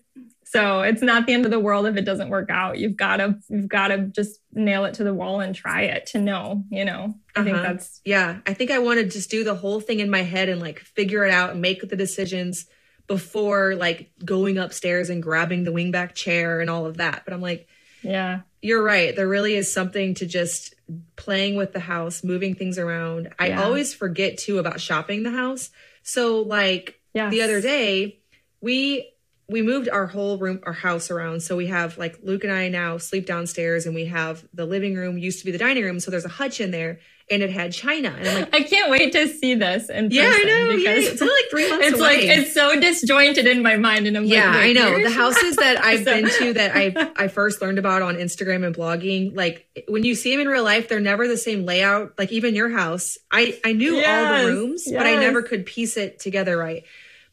[0.45, 2.77] So it's not the end of the world if it doesn't work out.
[2.77, 6.05] You've got to you've got to just nail it to the wall and try it
[6.09, 7.15] to know, you know.
[7.35, 7.45] I uh-huh.
[7.45, 10.21] think that's Yeah, I think I want to just do the whole thing in my
[10.21, 12.67] head and like figure it out and make the decisions
[13.07, 17.23] before like going upstairs and grabbing the wingback chair and all of that.
[17.25, 17.67] But I'm like,
[18.03, 18.41] yeah.
[18.63, 19.15] You're right.
[19.15, 20.75] There really is something to just
[21.17, 23.35] playing with the house, moving things around.
[23.39, 25.71] I always forget too about shopping the house.
[26.03, 27.31] So like yes.
[27.31, 28.21] the other day,
[28.61, 29.13] we
[29.49, 31.43] we moved our whole room, our house around.
[31.43, 34.95] So we have like Luke and I now sleep downstairs, and we have the living
[34.95, 36.01] room used to be the dining room.
[36.01, 37.01] So there's a hutch in there,
[37.33, 38.15] and it had china.
[38.17, 39.89] And I'm like, I can't wait to see this.
[39.89, 40.77] In yeah, I know.
[40.77, 41.11] Because yeah.
[41.11, 41.87] It's only like three months.
[41.87, 42.09] It's away.
[42.09, 45.57] like it's so disjointed in my mind, and I'm yeah, like, I know the houses
[45.57, 46.05] that I've so.
[46.05, 49.35] been to that I I first learned about on Instagram and blogging.
[49.35, 52.19] Like when you see them in real life, they're never the same layout.
[52.19, 54.97] Like even your house, I I knew yes, all the rooms, yes.
[54.97, 56.85] but I never could piece it together right.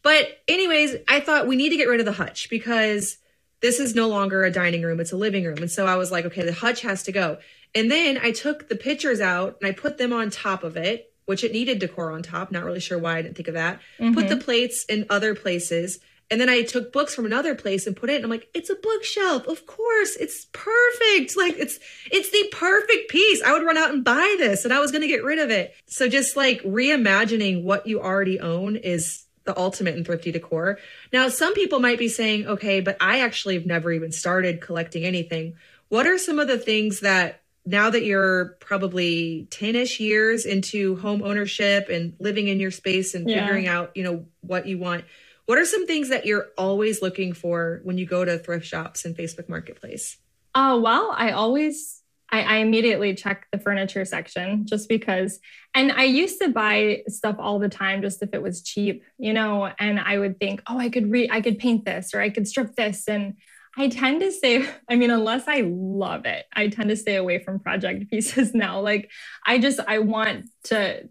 [0.02, 3.18] But, anyways, I thought we need to get rid of the hutch because
[3.60, 5.58] this is no longer a dining room, it's a living room.
[5.58, 7.38] And so I was like, okay, the hutch has to go.
[7.74, 11.12] And then I took the pictures out and I put them on top of it,
[11.26, 12.50] which it needed decor on top.
[12.50, 13.80] Not really sure why I didn't think of that.
[13.98, 14.14] Mm-hmm.
[14.14, 16.00] Put the plates in other places.
[16.32, 18.16] And then I took books from another place and put it.
[18.16, 19.48] And I'm like, it's a bookshelf.
[19.48, 21.36] Of course, it's perfect.
[21.36, 21.80] Like it's
[22.10, 23.42] it's the perfect piece.
[23.42, 25.50] I would run out and buy this, and I was going to get rid of
[25.50, 25.74] it.
[25.86, 30.78] So just like reimagining what you already own is the ultimate in thrifty decor.
[31.12, 35.04] Now, some people might be saying, okay, but I actually have never even started collecting
[35.04, 35.54] anything.
[35.88, 40.96] What are some of the things that now that you're probably 10 ish years into
[40.96, 43.40] home ownership and living in your space and yeah.
[43.40, 45.04] figuring out, you know, what you want,
[45.46, 49.04] what are some things that you're always looking for when you go to thrift shops
[49.04, 50.16] and Facebook Marketplace?
[50.54, 52.02] Oh, well, I always
[52.32, 55.40] I, I, immediately check the furniture section just because.
[55.74, 59.32] And I used to buy stuff all the time just if it was cheap, you
[59.32, 62.30] know, and I would think, oh, I could read, I could paint this or I
[62.30, 63.08] could strip this.
[63.08, 63.34] And
[63.76, 67.38] I tend to say, I mean, unless I love it, I tend to stay away
[67.38, 68.80] from project pieces now.
[68.80, 69.10] Like
[69.46, 71.08] I just, I want to,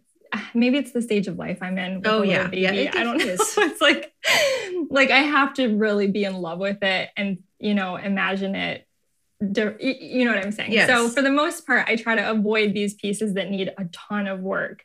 [0.54, 2.02] maybe it's the stage of life I'm in.
[2.06, 2.48] oh yeah.
[2.48, 2.62] Baby.
[2.62, 2.91] Yeah.
[2.93, 3.26] I don't know.
[3.28, 4.13] it's like,
[4.89, 8.86] like I have to really be in love with it and, you know, imagine it
[9.41, 10.74] you know what I'm saying?
[10.74, 10.89] Yes.
[10.89, 14.28] So for the most part, I try to avoid these pieces that need a ton
[14.28, 14.84] of work.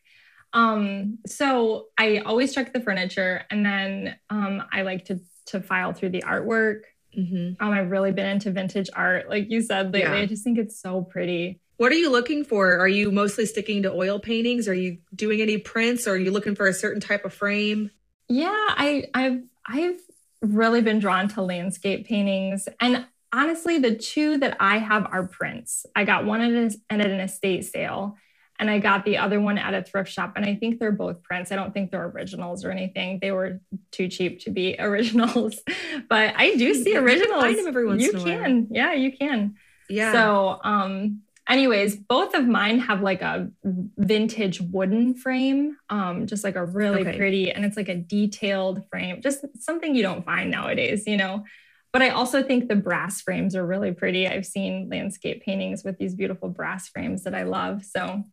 [0.53, 5.93] Um, so I always check the furniture and then um, I like to to file
[5.93, 6.83] through the artwork.
[7.17, 7.65] Mm-hmm.
[7.65, 10.17] Um, I've really been into vintage art, like you said lately.
[10.17, 10.23] Yeah.
[10.23, 11.61] I just think it's so pretty.
[11.77, 12.79] What are you looking for?
[12.79, 14.69] Are you mostly sticking to oil paintings?
[14.69, 16.07] Are you doing any prints?
[16.07, 17.91] Or are you looking for a certain type of frame?
[18.29, 20.01] Yeah, I, I've I've
[20.41, 25.85] really been drawn to landscape paintings, and honestly, the two that I have are prints.
[25.95, 28.17] I got one at, a, at an estate sale
[28.59, 30.35] and I got the other one at a thrift shop.
[30.37, 31.51] And I think they're both prints.
[31.51, 33.19] I don't think they're originals or anything.
[33.21, 35.61] They were too cheap to be originals,
[36.09, 37.45] but I do see originals.
[37.45, 38.69] You can, every once you can.
[38.71, 39.57] Yeah, you can.
[39.89, 40.13] Yeah.
[40.13, 46.57] So, um, anyways, both of mine have like a vintage wooden frame, um, just like
[46.57, 47.17] a really okay.
[47.17, 51.45] pretty, and it's like a detailed frame, just something you don't find nowadays, you know.
[51.93, 54.27] But I also think the brass frames are really pretty.
[54.27, 57.85] I've seen landscape paintings with these beautiful brass frames that I love.
[57.85, 58.25] So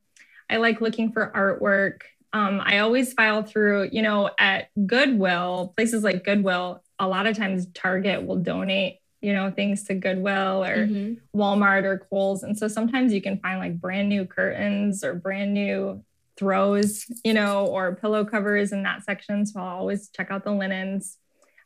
[0.52, 2.02] I like looking for artwork.
[2.34, 7.36] Um, I always file through, you know, at Goodwill, places like Goodwill, a lot of
[7.38, 11.40] times Target will donate, you know, things to Goodwill or mm-hmm.
[11.40, 12.44] Walmart or Kohl's.
[12.44, 16.04] And so sometimes you can find like brand new curtains or brand new
[16.38, 19.46] throws, you know, or pillow covers in that section.
[19.46, 21.18] So I'll always check out the linens.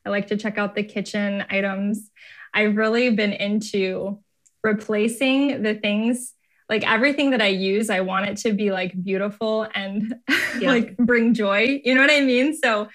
[0.06, 2.12] I like to check out the kitchen items.
[2.54, 4.20] I've really been into
[4.64, 6.35] replacing the things
[6.70, 10.16] like everything that I use, I want it to be like beautiful and
[10.60, 10.70] yeah.
[10.70, 11.82] like bring joy.
[11.84, 12.56] You know what I mean?
[12.56, 12.90] So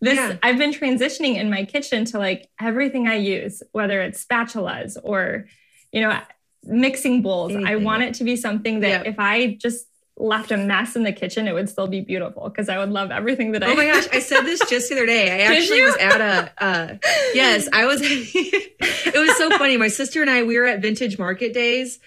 [0.00, 0.36] this yeah.
[0.42, 5.46] I've been transitioning in my kitchen to like everything I use, whether it's spatulas or,
[5.92, 6.20] you know,
[6.64, 7.52] mixing bowls.
[7.52, 7.66] Anything.
[7.66, 9.10] I want it to be something that yeah.
[9.10, 9.86] if I just
[10.18, 13.10] left a mess in the kitchen, it would still be beautiful because I would love
[13.10, 13.72] everything that I.
[13.72, 15.30] Oh my gosh, I said this just the other day.
[15.32, 16.64] I actually was at a.
[16.64, 16.94] Uh,
[17.34, 18.00] yes, I was.
[18.04, 19.76] it was so funny.
[19.76, 21.98] My sister and I we were at Vintage Market Days,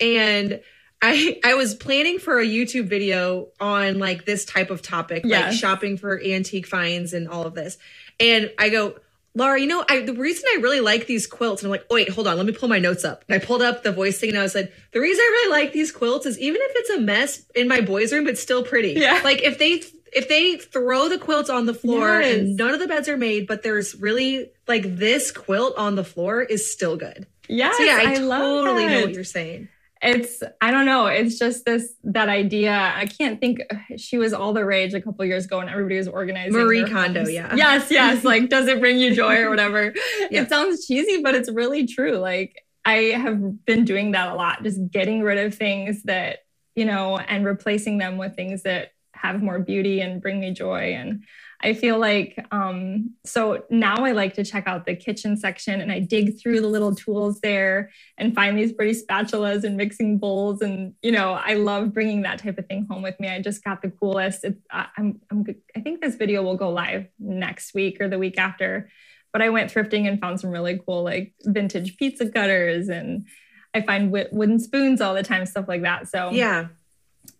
[0.00, 0.60] and
[1.00, 5.44] I I was planning for a YouTube video on like this type of topic, yes.
[5.44, 7.78] like shopping for antique finds and all of this.
[8.18, 8.96] And I go,
[9.34, 11.94] Laura, you know, I, the reason I really like these quilts, and I'm like, oh,
[11.94, 13.24] wait, hold on, let me pull my notes up.
[13.28, 15.52] And I pulled up the voice thing and I was like, the reason I really
[15.52, 18.64] like these quilts is even if it's a mess in my boys' room, it's still
[18.64, 18.94] pretty.
[18.94, 19.20] Yeah.
[19.22, 22.38] Like if they if they throw the quilts on the floor yes.
[22.38, 26.04] and none of the beds are made, but there's really like this quilt on the
[26.04, 27.26] floor is still good.
[27.46, 27.72] Yeah.
[27.76, 29.68] So yeah, I, I totally know what you're saying
[30.00, 33.60] it's i don't know it's just this that idea i can't think
[33.96, 37.20] she was all the rage a couple years ago and everybody was organizing marie kondo
[37.20, 37.32] homes.
[37.32, 39.92] yeah yes yes like does it bring you joy or whatever
[40.30, 40.42] yeah.
[40.42, 44.62] it sounds cheesy but it's really true like i have been doing that a lot
[44.62, 46.40] just getting rid of things that
[46.76, 50.94] you know and replacing them with things that have more beauty and bring me joy
[50.94, 51.24] and
[51.60, 55.90] I feel like um, so now I like to check out the kitchen section and
[55.90, 60.62] I dig through the little tools there and find these pretty spatulas and mixing bowls
[60.62, 63.28] and you know I love bringing that type of thing home with me.
[63.28, 64.44] I just got the coolest.
[64.44, 65.44] It's, I'm, I'm
[65.76, 68.88] I think this video will go live next week or the week after.
[69.32, 73.26] But I went thrifting and found some really cool like vintage pizza cutters and
[73.74, 76.08] I find wooden spoons all the time, stuff like that.
[76.08, 76.68] So yeah,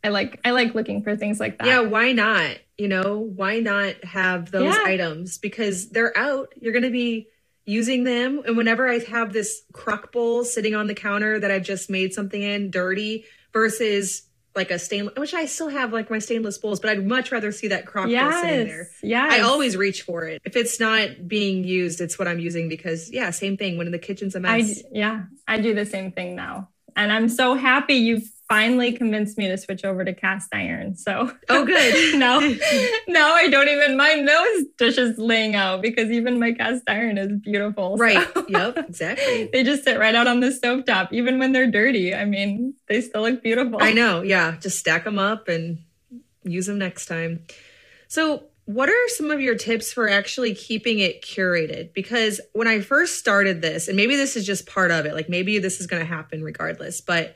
[0.09, 1.67] I like I like looking for things like that.
[1.67, 2.57] Yeah, why not?
[2.79, 4.83] You know, why not have those yeah.
[4.87, 6.55] items because they're out.
[6.59, 7.29] You're going to be
[7.67, 11.65] using them and whenever I have this crock bowl sitting on the counter that I've
[11.65, 14.23] just made something in dirty versus
[14.57, 17.53] like a stainless which I still have like my stainless bowls, but I'd much rather
[17.53, 18.33] see that crock yes.
[18.33, 18.89] bowl sitting there.
[19.03, 19.29] Yeah.
[19.31, 20.41] I always reach for it.
[20.47, 23.93] If it's not being used, it's what I'm using because yeah, same thing when in
[23.93, 24.81] the kitchen's a mess.
[24.81, 26.71] I, yeah, I do the same thing now.
[26.97, 30.97] And I'm so happy you've finally convinced me to switch over to cast iron.
[30.97, 32.19] So oh, good.
[32.19, 32.41] now,
[33.07, 37.33] now I don't even mind those dishes laying out because even my cast iron is
[37.41, 37.97] beautiful.
[37.97, 38.27] Right.
[38.35, 38.47] So.
[38.59, 38.79] Yep.
[38.89, 39.51] Exactly.
[39.53, 42.15] they just sit right out on the stove top, even when they're dirty.
[42.15, 43.79] I mean, they still look beautiful.
[43.83, 44.23] I know.
[44.23, 44.57] Yeah.
[44.59, 45.79] Just stack them up and
[46.45, 47.45] use them next time.
[48.09, 51.93] So, what are some of your tips for actually keeping it curated?
[51.95, 55.29] Because when I first started this, and maybe this is just part of it, like
[55.29, 57.35] maybe this is going to happen regardless, but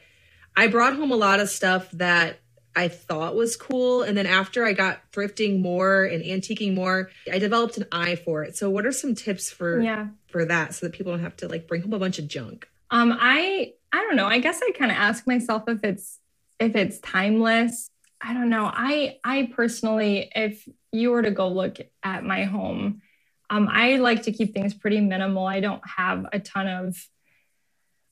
[0.57, 2.39] I brought home a lot of stuff that
[2.75, 4.03] I thought was cool.
[4.03, 8.43] And then after I got thrifting more and antiquing more, I developed an eye for
[8.45, 8.57] it.
[8.57, 10.09] So what are some tips for yeah.
[10.29, 12.69] for that so that people don't have to like bring home a bunch of junk?
[12.91, 14.27] Um I I don't know.
[14.27, 16.19] I guess I kind of ask myself if it's
[16.59, 17.91] if it's timeless.
[18.21, 18.71] I don't know.
[18.73, 23.03] I I personally if you were to go look at my home,
[23.51, 25.47] um I like to keep things pretty minimal.
[25.47, 26.97] I don't have a ton of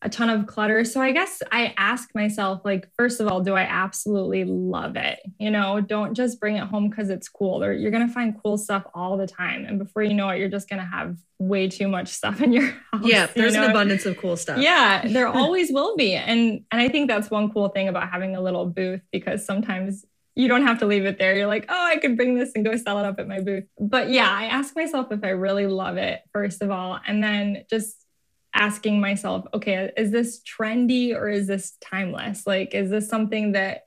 [0.03, 0.85] a ton of clutter.
[0.85, 5.21] So I guess I ask myself, like, first of all, do I absolutely love it?
[5.39, 7.63] You know, don't just bring it home because it's cool.
[7.63, 9.67] Or you're gonna find cool stuff all the time.
[9.67, 12.63] And before you know it, you're just gonna have way too much stuff in your
[12.93, 13.03] house.
[13.05, 13.67] Yeah, there's you know?
[13.67, 14.59] an abundance of cool stuff.
[14.59, 16.15] Yeah, there always will be.
[16.15, 20.07] And and I think that's one cool thing about having a little booth because sometimes
[20.35, 21.37] you don't have to leave it there.
[21.37, 23.65] You're like, oh, I could bring this and go sell it up at my booth.
[23.79, 26.99] But yeah, I ask myself if I really love it, first of all.
[27.07, 28.07] And then just
[28.55, 32.47] asking myself, okay, is this trendy or is this timeless?
[32.47, 33.85] Like, is this something that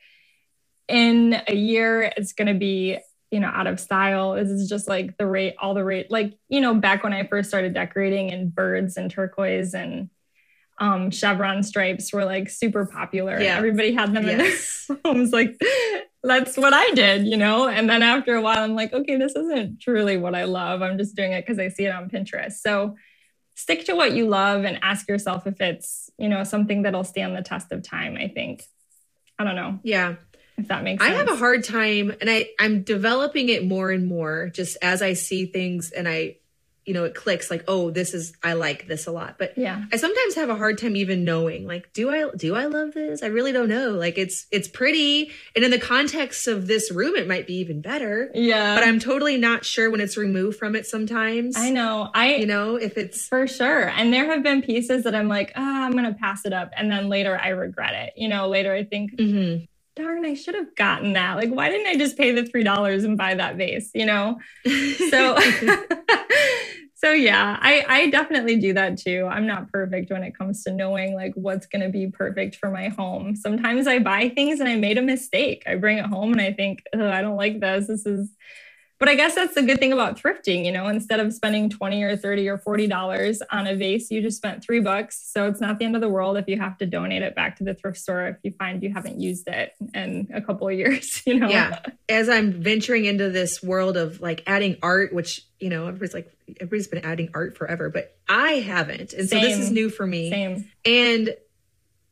[0.87, 2.97] in a year it's going to be,
[3.31, 4.35] you know, out of style?
[4.35, 6.09] Is this just like the rate, all the rate?
[6.09, 10.09] Like, you know, back when I first started decorating and birds and turquoise and
[10.79, 13.39] um, chevron stripes were like super popular.
[13.39, 13.57] Yeah.
[13.57, 14.87] Everybody had them yes.
[14.89, 15.31] in their homes.
[15.31, 15.59] Like,
[16.23, 17.67] that's what I did, you know?
[17.67, 20.81] And then after a while, I'm like, okay, this isn't truly what I love.
[20.81, 22.53] I'm just doing it because I see it on Pinterest.
[22.53, 22.95] So,
[23.55, 27.35] stick to what you love and ask yourself if it's, you know, something that'll stand
[27.35, 28.63] the test of time, I think.
[29.37, 29.79] I don't know.
[29.83, 30.15] Yeah.
[30.57, 31.13] If that makes sense.
[31.13, 35.01] I have a hard time and I I'm developing it more and more just as
[35.01, 36.37] I see things and I
[36.85, 39.37] you know, it clicks like, oh, this is I like this a lot.
[39.37, 42.65] But yeah, I sometimes have a hard time even knowing, like, do I do I
[42.65, 43.23] love this?
[43.23, 43.91] I really don't know.
[43.91, 45.31] Like it's it's pretty.
[45.55, 48.31] And in the context of this room, it might be even better.
[48.33, 48.75] Yeah.
[48.75, 51.57] But I'm totally not sure when it's removed from it sometimes.
[51.57, 52.09] I know.
[52.13, 53.89] I you know, if it's for sure.
[53.89, 56.71] And there have been pieces that I'm like, ah, I'm gonna pass it up.
[56.75, 58.13] And then later I regret it.
[58.17, 59.65] You know, later I think, mm-hmm
[59.95, 61.35] darn, I should have gotten that.
[61.37, 64.39] Like, why didn't I just pay the $3 and buy that vase, you know?
[65.09, 65.37] So,
[66.95, 69.27] so yeah, I, I definitely do that too.
[69.29, 72.69] I'm not perfect when it comes to knowing like what's going to be perfect for
[72.69, 73.35] my home.
[73.35, 75.63] Sometimes I buy things and I made a mistake.
[75.67, 77.87] I bring it home and I think, oh, I don't like this.
[77.87, 78.29] This is
[79.03, 82.03] but I guess that's the good thing about thrifting, you know, instead of spending 20
[82.03, 85.21] or 30 or 40 dollars on a vase, you just spent 3 bucks.
[85.29, 87.57] So it's not the end of the world if you have to donate it back
[87.57, 90.73] to the thrift store if you find you haven't used it in a couple of
[90.77, 91.49] years, you know.
[91.49, 91.81] Yeah.
[92.07, 96.31] As I'm venturing into this world of like adding art, which, you know, everybody's like
[96.61, 99.11] everybody's been adding art forever, but I haven't.
[99.11, 99.41] And Same.
[99.41, 100.29] so this is new for me.
[100.29, 100.69] Same.
[100.85, 101.35] And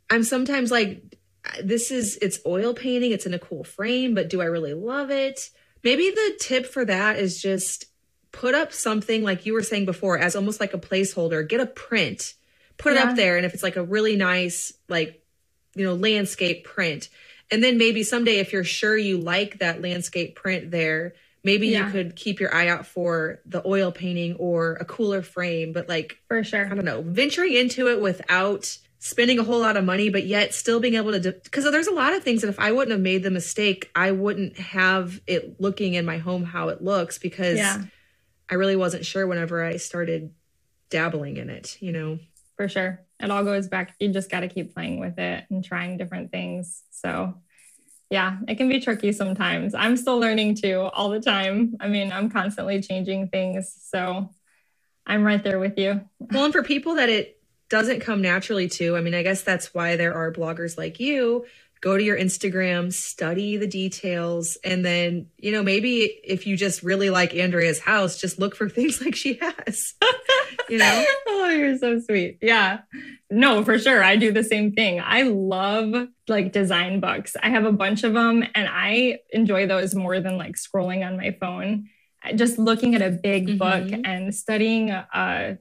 [0.09, 1.17] I'm sometimes like
[1.63, 5.09] this is it's oil painting, it's in a cool frame, but do I really love
[5.09, 5.51] it?
[5.83, 7.85] Maybe the tip for that is just
[8.31, 11.47] put up something like you were saying before as almost like a placeholder.
[11.47, 12.33] Get a print,
[12.77, 13.01] put yeah.
[13.01, 13.37] it up there.
[13.37, 15.23] And if it's like a really nice, like,
[15.75, 17.09] you know, landscape print,
[17.49, 21.13] and then maybe someday if you're sure you like that landscape print there,
[21.43, 21.85] maybe yeah.
[21.85, 25.73] you could keep your eye out for the oil painting or a cooler frame.
[25.73, 29.77] But like, for sure, I don't know, venturing into it without spending a whole lot
[29.77, 32.41] of money, but yet still being able to, because de- there's a lot of things
[32.41, 36.19] that if I wouldn't have made the mistake, I wouldn't have it looking in my
[36.19, 37.81] home how it looks because yeah.
[38.47, 40.31] I really wasn't sure whenever I started
[40.91, 42.19] dabbling in it, you know?
[42.57, 43.01] For sure.
[43.19, 43.95] It all goes back.
[43.99, 46.83] You just got to keep playing with it and trying different things.
[46.91, 47.33] So,
[48.11, 49.73] yeah, it can be tricky sometimes.
[49.73, 51.75] I'm still learning too all the time.
[51.79, 53.75] I mean, I'm constantly changing things.
[53.81, 54.29] So,
[55.07, 56.01] I'm right there with you.
[56.19, 57.40] Well, and for people that it
[57.71, 58.97] doesn't come naturally to.
[58.97, 61.45] I mean, I guess that's why there are bloggers like you.
[61.79, 66.83] Go to your Instagram, study the details, and then, you know, maybe if you just
[66.83, 69.95] really like Andrea's house, just look for things like she has.
[70.69, 71.05] you know?
[71.27, 72.39] oh, you're so sweet.
[72.41, 72.81] Yeah.
[73.31, 74.03] No, for sure.
[74.03, 75.01] I do the same thing.
[75.01, 77.37] I love like design books.
[77.41, 81.15] I have a bunch of them and I enjoy those more than like scrolling on
[81.15, 81.87] my phone.
[82.35, 83.57] Just looking at a big mm-hmm.
[83.57, 85.57] book and studying a,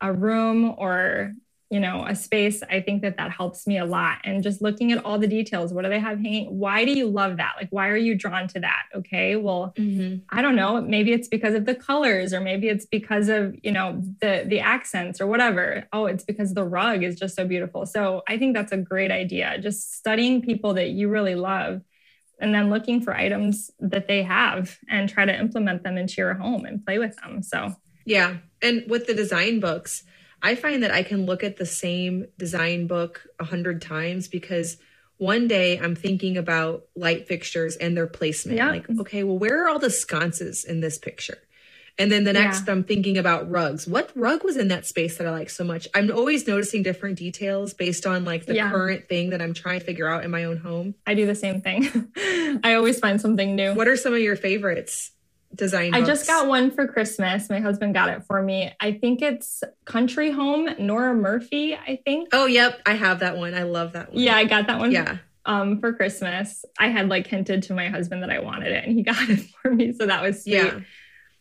[0.00, 1.34] a room or
[1.74, 4.18] you know a space i think that that helps me a lot.
[4.22, 6.46] And just looking at all the details what do they have hanging?
[6.64, 7.54] Why do you love that?
[7.58, 8.84] Like why are you drawn to that?
[8.94, 10.18] Okay well mm-hmm.
[10.30, 10.80] i don't know.
[10.80, 14.60] Maybe it's because of the colors or maybe it's because of you know the the
[14.60, 15.88] accents or whatever.
[15.92, 17.86] Oh it's because the rug is just so beautiful.
[17.86, 19.58] So i think that's a great idea.
[19.58, 21.82] Just studying people that you really love
[22.40, 26.34] and then looking for items that they have and try to implement them into your
[26.34, 27.42] home and play with them.
[27.42, 28.36] So yeah.
[28.62, 30.04] And with the design books
[30.44, 34.76] I find that I can look at the same design book a hundred times because
[35.16, 38.58] one day I'm thinking about light fixtures and their placement.
[38.58, 38.70] Yeah.
[38.70, 41.38] Like, okay, well, where are all the sconces in this picture?
[41.96, 42.72] And then the next, yeah.
[42.72, 43.86] I'm thinking about rugs.
[43.86, 45.88] What rug was in that space that I like so much?
[45.94, 48.70] I'm always noticing different details based on like the yeah.
[48.70, 50.94] current thing that I'm trying to figure out in my own home.
[51.06, 52.10] I do the same thing.
[52.64, 53.74] I always find something new.
[53.74, 55.12] What are some of your favorites?
[55.54, 55.94] Design.
[55.94, 57.48] I just got one for Christmas.
[57.48, 58.72] My husband got it for me.
[58.80, 62.28] I think it's Country Home, Nora Murphy, I think.
[62.32, 62.80] Oh, yep.
[62.86, 63.54] I have that one.
[63.54, 64.22] I love that one.
[64.22, 64.92] Yeah, I got that one.
[64.92, 65.18] Yeah.
[65.46, 66.64] Um, for Christmas.
[66.78, 69.40] I had like hinted to my husband that I wanted it and he got it
[69.62, 69.92] for me.
[69.92, 70.54] So that was sweet.
[70.54, 70.80] Yeah.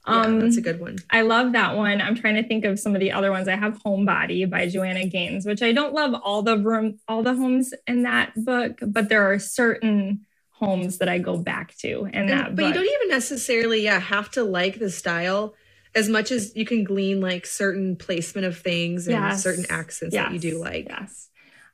[0.06, 0.98] Um, yeah, that's a good one.
[1.10, 2.02] I love that one.
[2.02, 3.48] I'm trying to think of some of the other ones.
[3.48, 7.34] I have Homebody by Joanna Gaines, which I don't love all the room, all the
[7.34, 10.26] homes in that book, but there are certain
[10.64, 12.08] homes that I go back to.
[12.14, 12.68] And, that, but book.
[12.68, 15.56] you don't even necessarily, yeah, have to like the style
[15.96, 19.44] as much as you can glean like certain placement of things and yes.
[19.44, 20.26] certain accents yes.
[20.26, 20.88] that you do like.
[20.90, 21.30] Yes.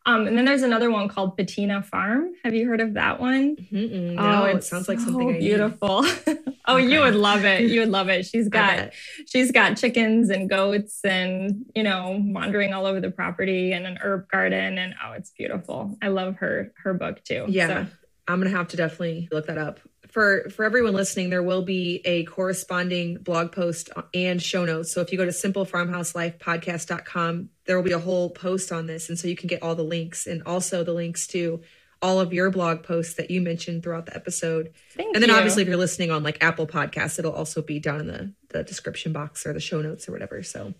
[0.05, 2.31] Um, and then there's another one called Patina Farm.
[2.43, 3.57] Have you heard of that one?
[3.71, 6.03] Mm-mm, no, oh, it sounds like so something beautiful.
[6.65, 6.87] oh, okay.
[6.87, 7.69] you would love it.
[7.69, 8.25] You would love it.
[8.25, 8.91] She's got
[9.27, 13.99] she's got chickens and goats and you know wandering all over the property and an
[14.01, 15.95] herb garden and oh, it's beautiful.
[16.01, 17.45] I love her her book too.
[17.47, 17.67] Yeah.
[17.67, 17.87] So.
[18.29, 19.81] I'm gonna have to definitely look that up.
[20.07, 24.93] For for everyone listening, there will be a corresponding blog post and show notes.
[24.93, 29.19] So if you go to simplefarmhouselifepodcast.com, there will be a whole post on this, and
[29.19, 31.61] so you can get all the links and also the links to
[32.01, 34.71] all of your blog posts that you mentioned throughout the episode.
[34.91, 35.35] Thank and then you.
[35.35, 38.63] obviously if you're listening on like Apple Podcasts, it'll also be down in the, the
[38.63, 40.41] description box or the show notes or whatever.
[40.43, 40.73] So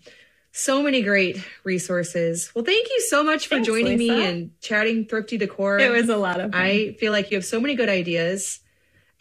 [0.52, 2.50] so many great resources.
[2.54, 4.12] Well, thank you so much for Thanks, joining Lisa.
[4.12, 5.78] me and chatting thrifty decor.
[5.78, 6.60] It was a lot of fun.
[6.60, 8.60] I feel like you have so many good ideas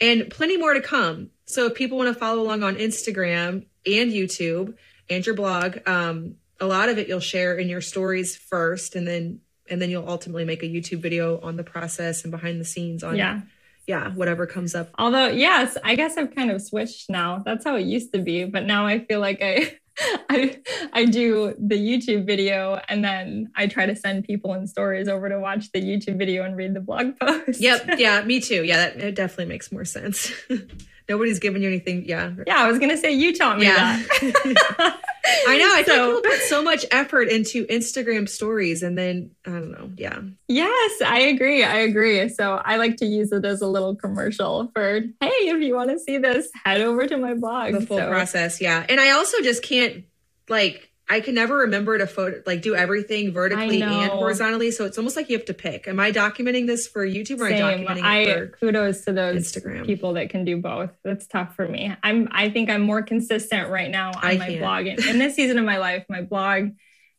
[0.01, 1.29] and plenty more to come.
[1.45, 4.75] So if people want to follow along on Instagram and YouTube
[5.09, 5.77] and your blog.
[5.87, 9.89] Um, a lot of it you'll share in your stories first, and then and then
[9.89, 13.41] you'll ultimately make a YouTube video on the process and behind the scenes on yeah
[13.87, 14.89] yeah whatever comes up.
[14.97, 17.41] Although yes, I guess I've kind of switched now.
[17.45, 19.78] That's how it used to be, but now I feel like I
[20.29, 20.59] I
[20.93, 25.29] I do the YouTube video and then I try to send people in stories over
[25.29, 27.59] to watch the YouTube video and read the blog post.
[27.59, 27.97] Yep.
[27.97, 28.63] Yeah, me too.
[28.63, 30.31] Yeah, that it definitely makes more sense.
[31.09, 32.05] Nobody's giving you anything.
[32.05, 32.31] Yeah.
[32.47, 34.01] Yeah, I was gonna say you taught me yeah.
[34.21, 35.01] that.
[35.47, 35.65] I know.
[35.65, 39.71] I so, like people put so much effort into Instagram stories and then I don't
[39.71, 39.91] know.
[39.97, 40.19] Yeah.
[40.47, 41.63] Yes, I agree.
[41.63, 42.29] I agree.
[42.29, 45.89] So I like to use it as a little commercial for, hey, if you want
[45.91, 47.73] to see this, head over to my blog.
[47.73, 48.09] The full so.
[48.09, 48.61] process.
[48.61, 48.85] Yeah.
[48.87, 50.05] And I also just can't
[50.47, 54.69] like I can never remember to photo like do everything vertically and horizontally.
[54.71, 55.87] So it's almost like you have to pick.
[55.87, 57.63] Am I documenting this for YouTube or Same.
[57.63, 60.91] am I documenting I, it for kudos to those Instagram people that can do both.
[61.03, 61.91] That's tough for me.
[62.03, 64.59] I'm I think I'm more consistent right now on I my can't.
[64.59, 64.85] blog.
[64.85, 66.69] In this season of my life, my blog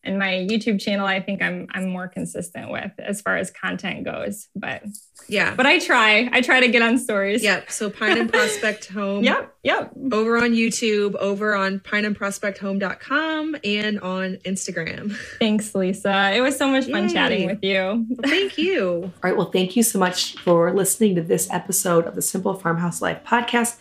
[0.02, 4.04] and my YouTube channel, I think I'm I'm more consistent with as far as content
[4.04, 4.48] goes.
[4.56, 4.82] But
[5.28, 6.28] yeah, but I try.
[6.32, 7.42] I try to get on stories.
[7.42, 7.70] Yep.
[7.70, 9.22] So Pine and Prospect Home.
[9.22, 9.54] yep.
[9.62, 9.92] Yep.
[10.12, 15.14] Over on YouTube, over on pineandprospecthome.com, and on Instagram.
[15.38, 16.32] Thanks, Lisa.
[16.34, 17.12] It was so much fun Yay.
[17.14, 18.06] chatting with you.
[18.08, 19.02] Well, thank you.
[19.22, 19.36] All right.
[19.36, 23.22] Well, thank you so much for listening to this episode of the Simple Farmhouse Life
[23.24, 23.76] podcast.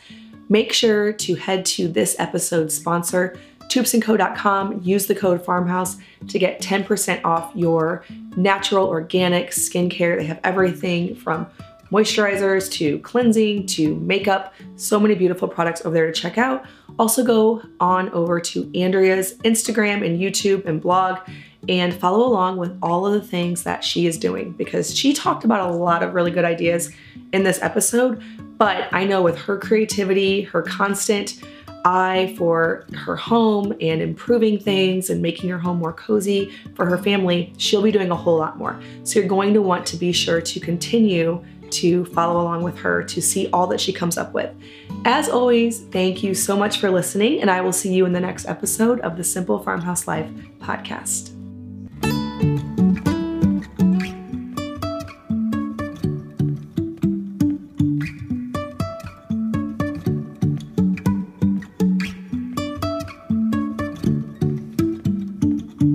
[0.49, 3.37] Make sure to head to this episode's sponsor
[3.69, 4.81] toupsandco.com.
[4.83, 5.97] Use the code farmhouse
[6.27, 8.03] to get 10% off your
[8.35, 10.17] natural organic skincare.
[10.17, 11.47] They have everything from
[11.91, 14.53] moisturizers to cleansing to makeup.
[14.75, 16.65] So many beautiful products over there to check out.
[16.97, 21.19] Also, go on over to Andrea's Instagram and YouTube and blog
[21.67, 25.43] and follow along with all of the things that she is doing because she talked
[25.43, 26.91] about a lot of really good ideas
[27.33, 28.21] in this episode.
[28.57, 31.41] But I know with her creativity, her constant
[31.85, 36.97] eye for her home and improving things and making her home more cozy for her
[36.97, 38.79] family, she'll be doing a whole lot more.
[39.03, 43.03] So you're going to want to be sure to continue to follow along with her
[43.03, 44.51] to see all that she comes up with.
[45.05, 48.19] As always, thank you so much for listening, and I will see you in the
[48.19, 51.28] next episode of the Simple Farmhouse Life podcast.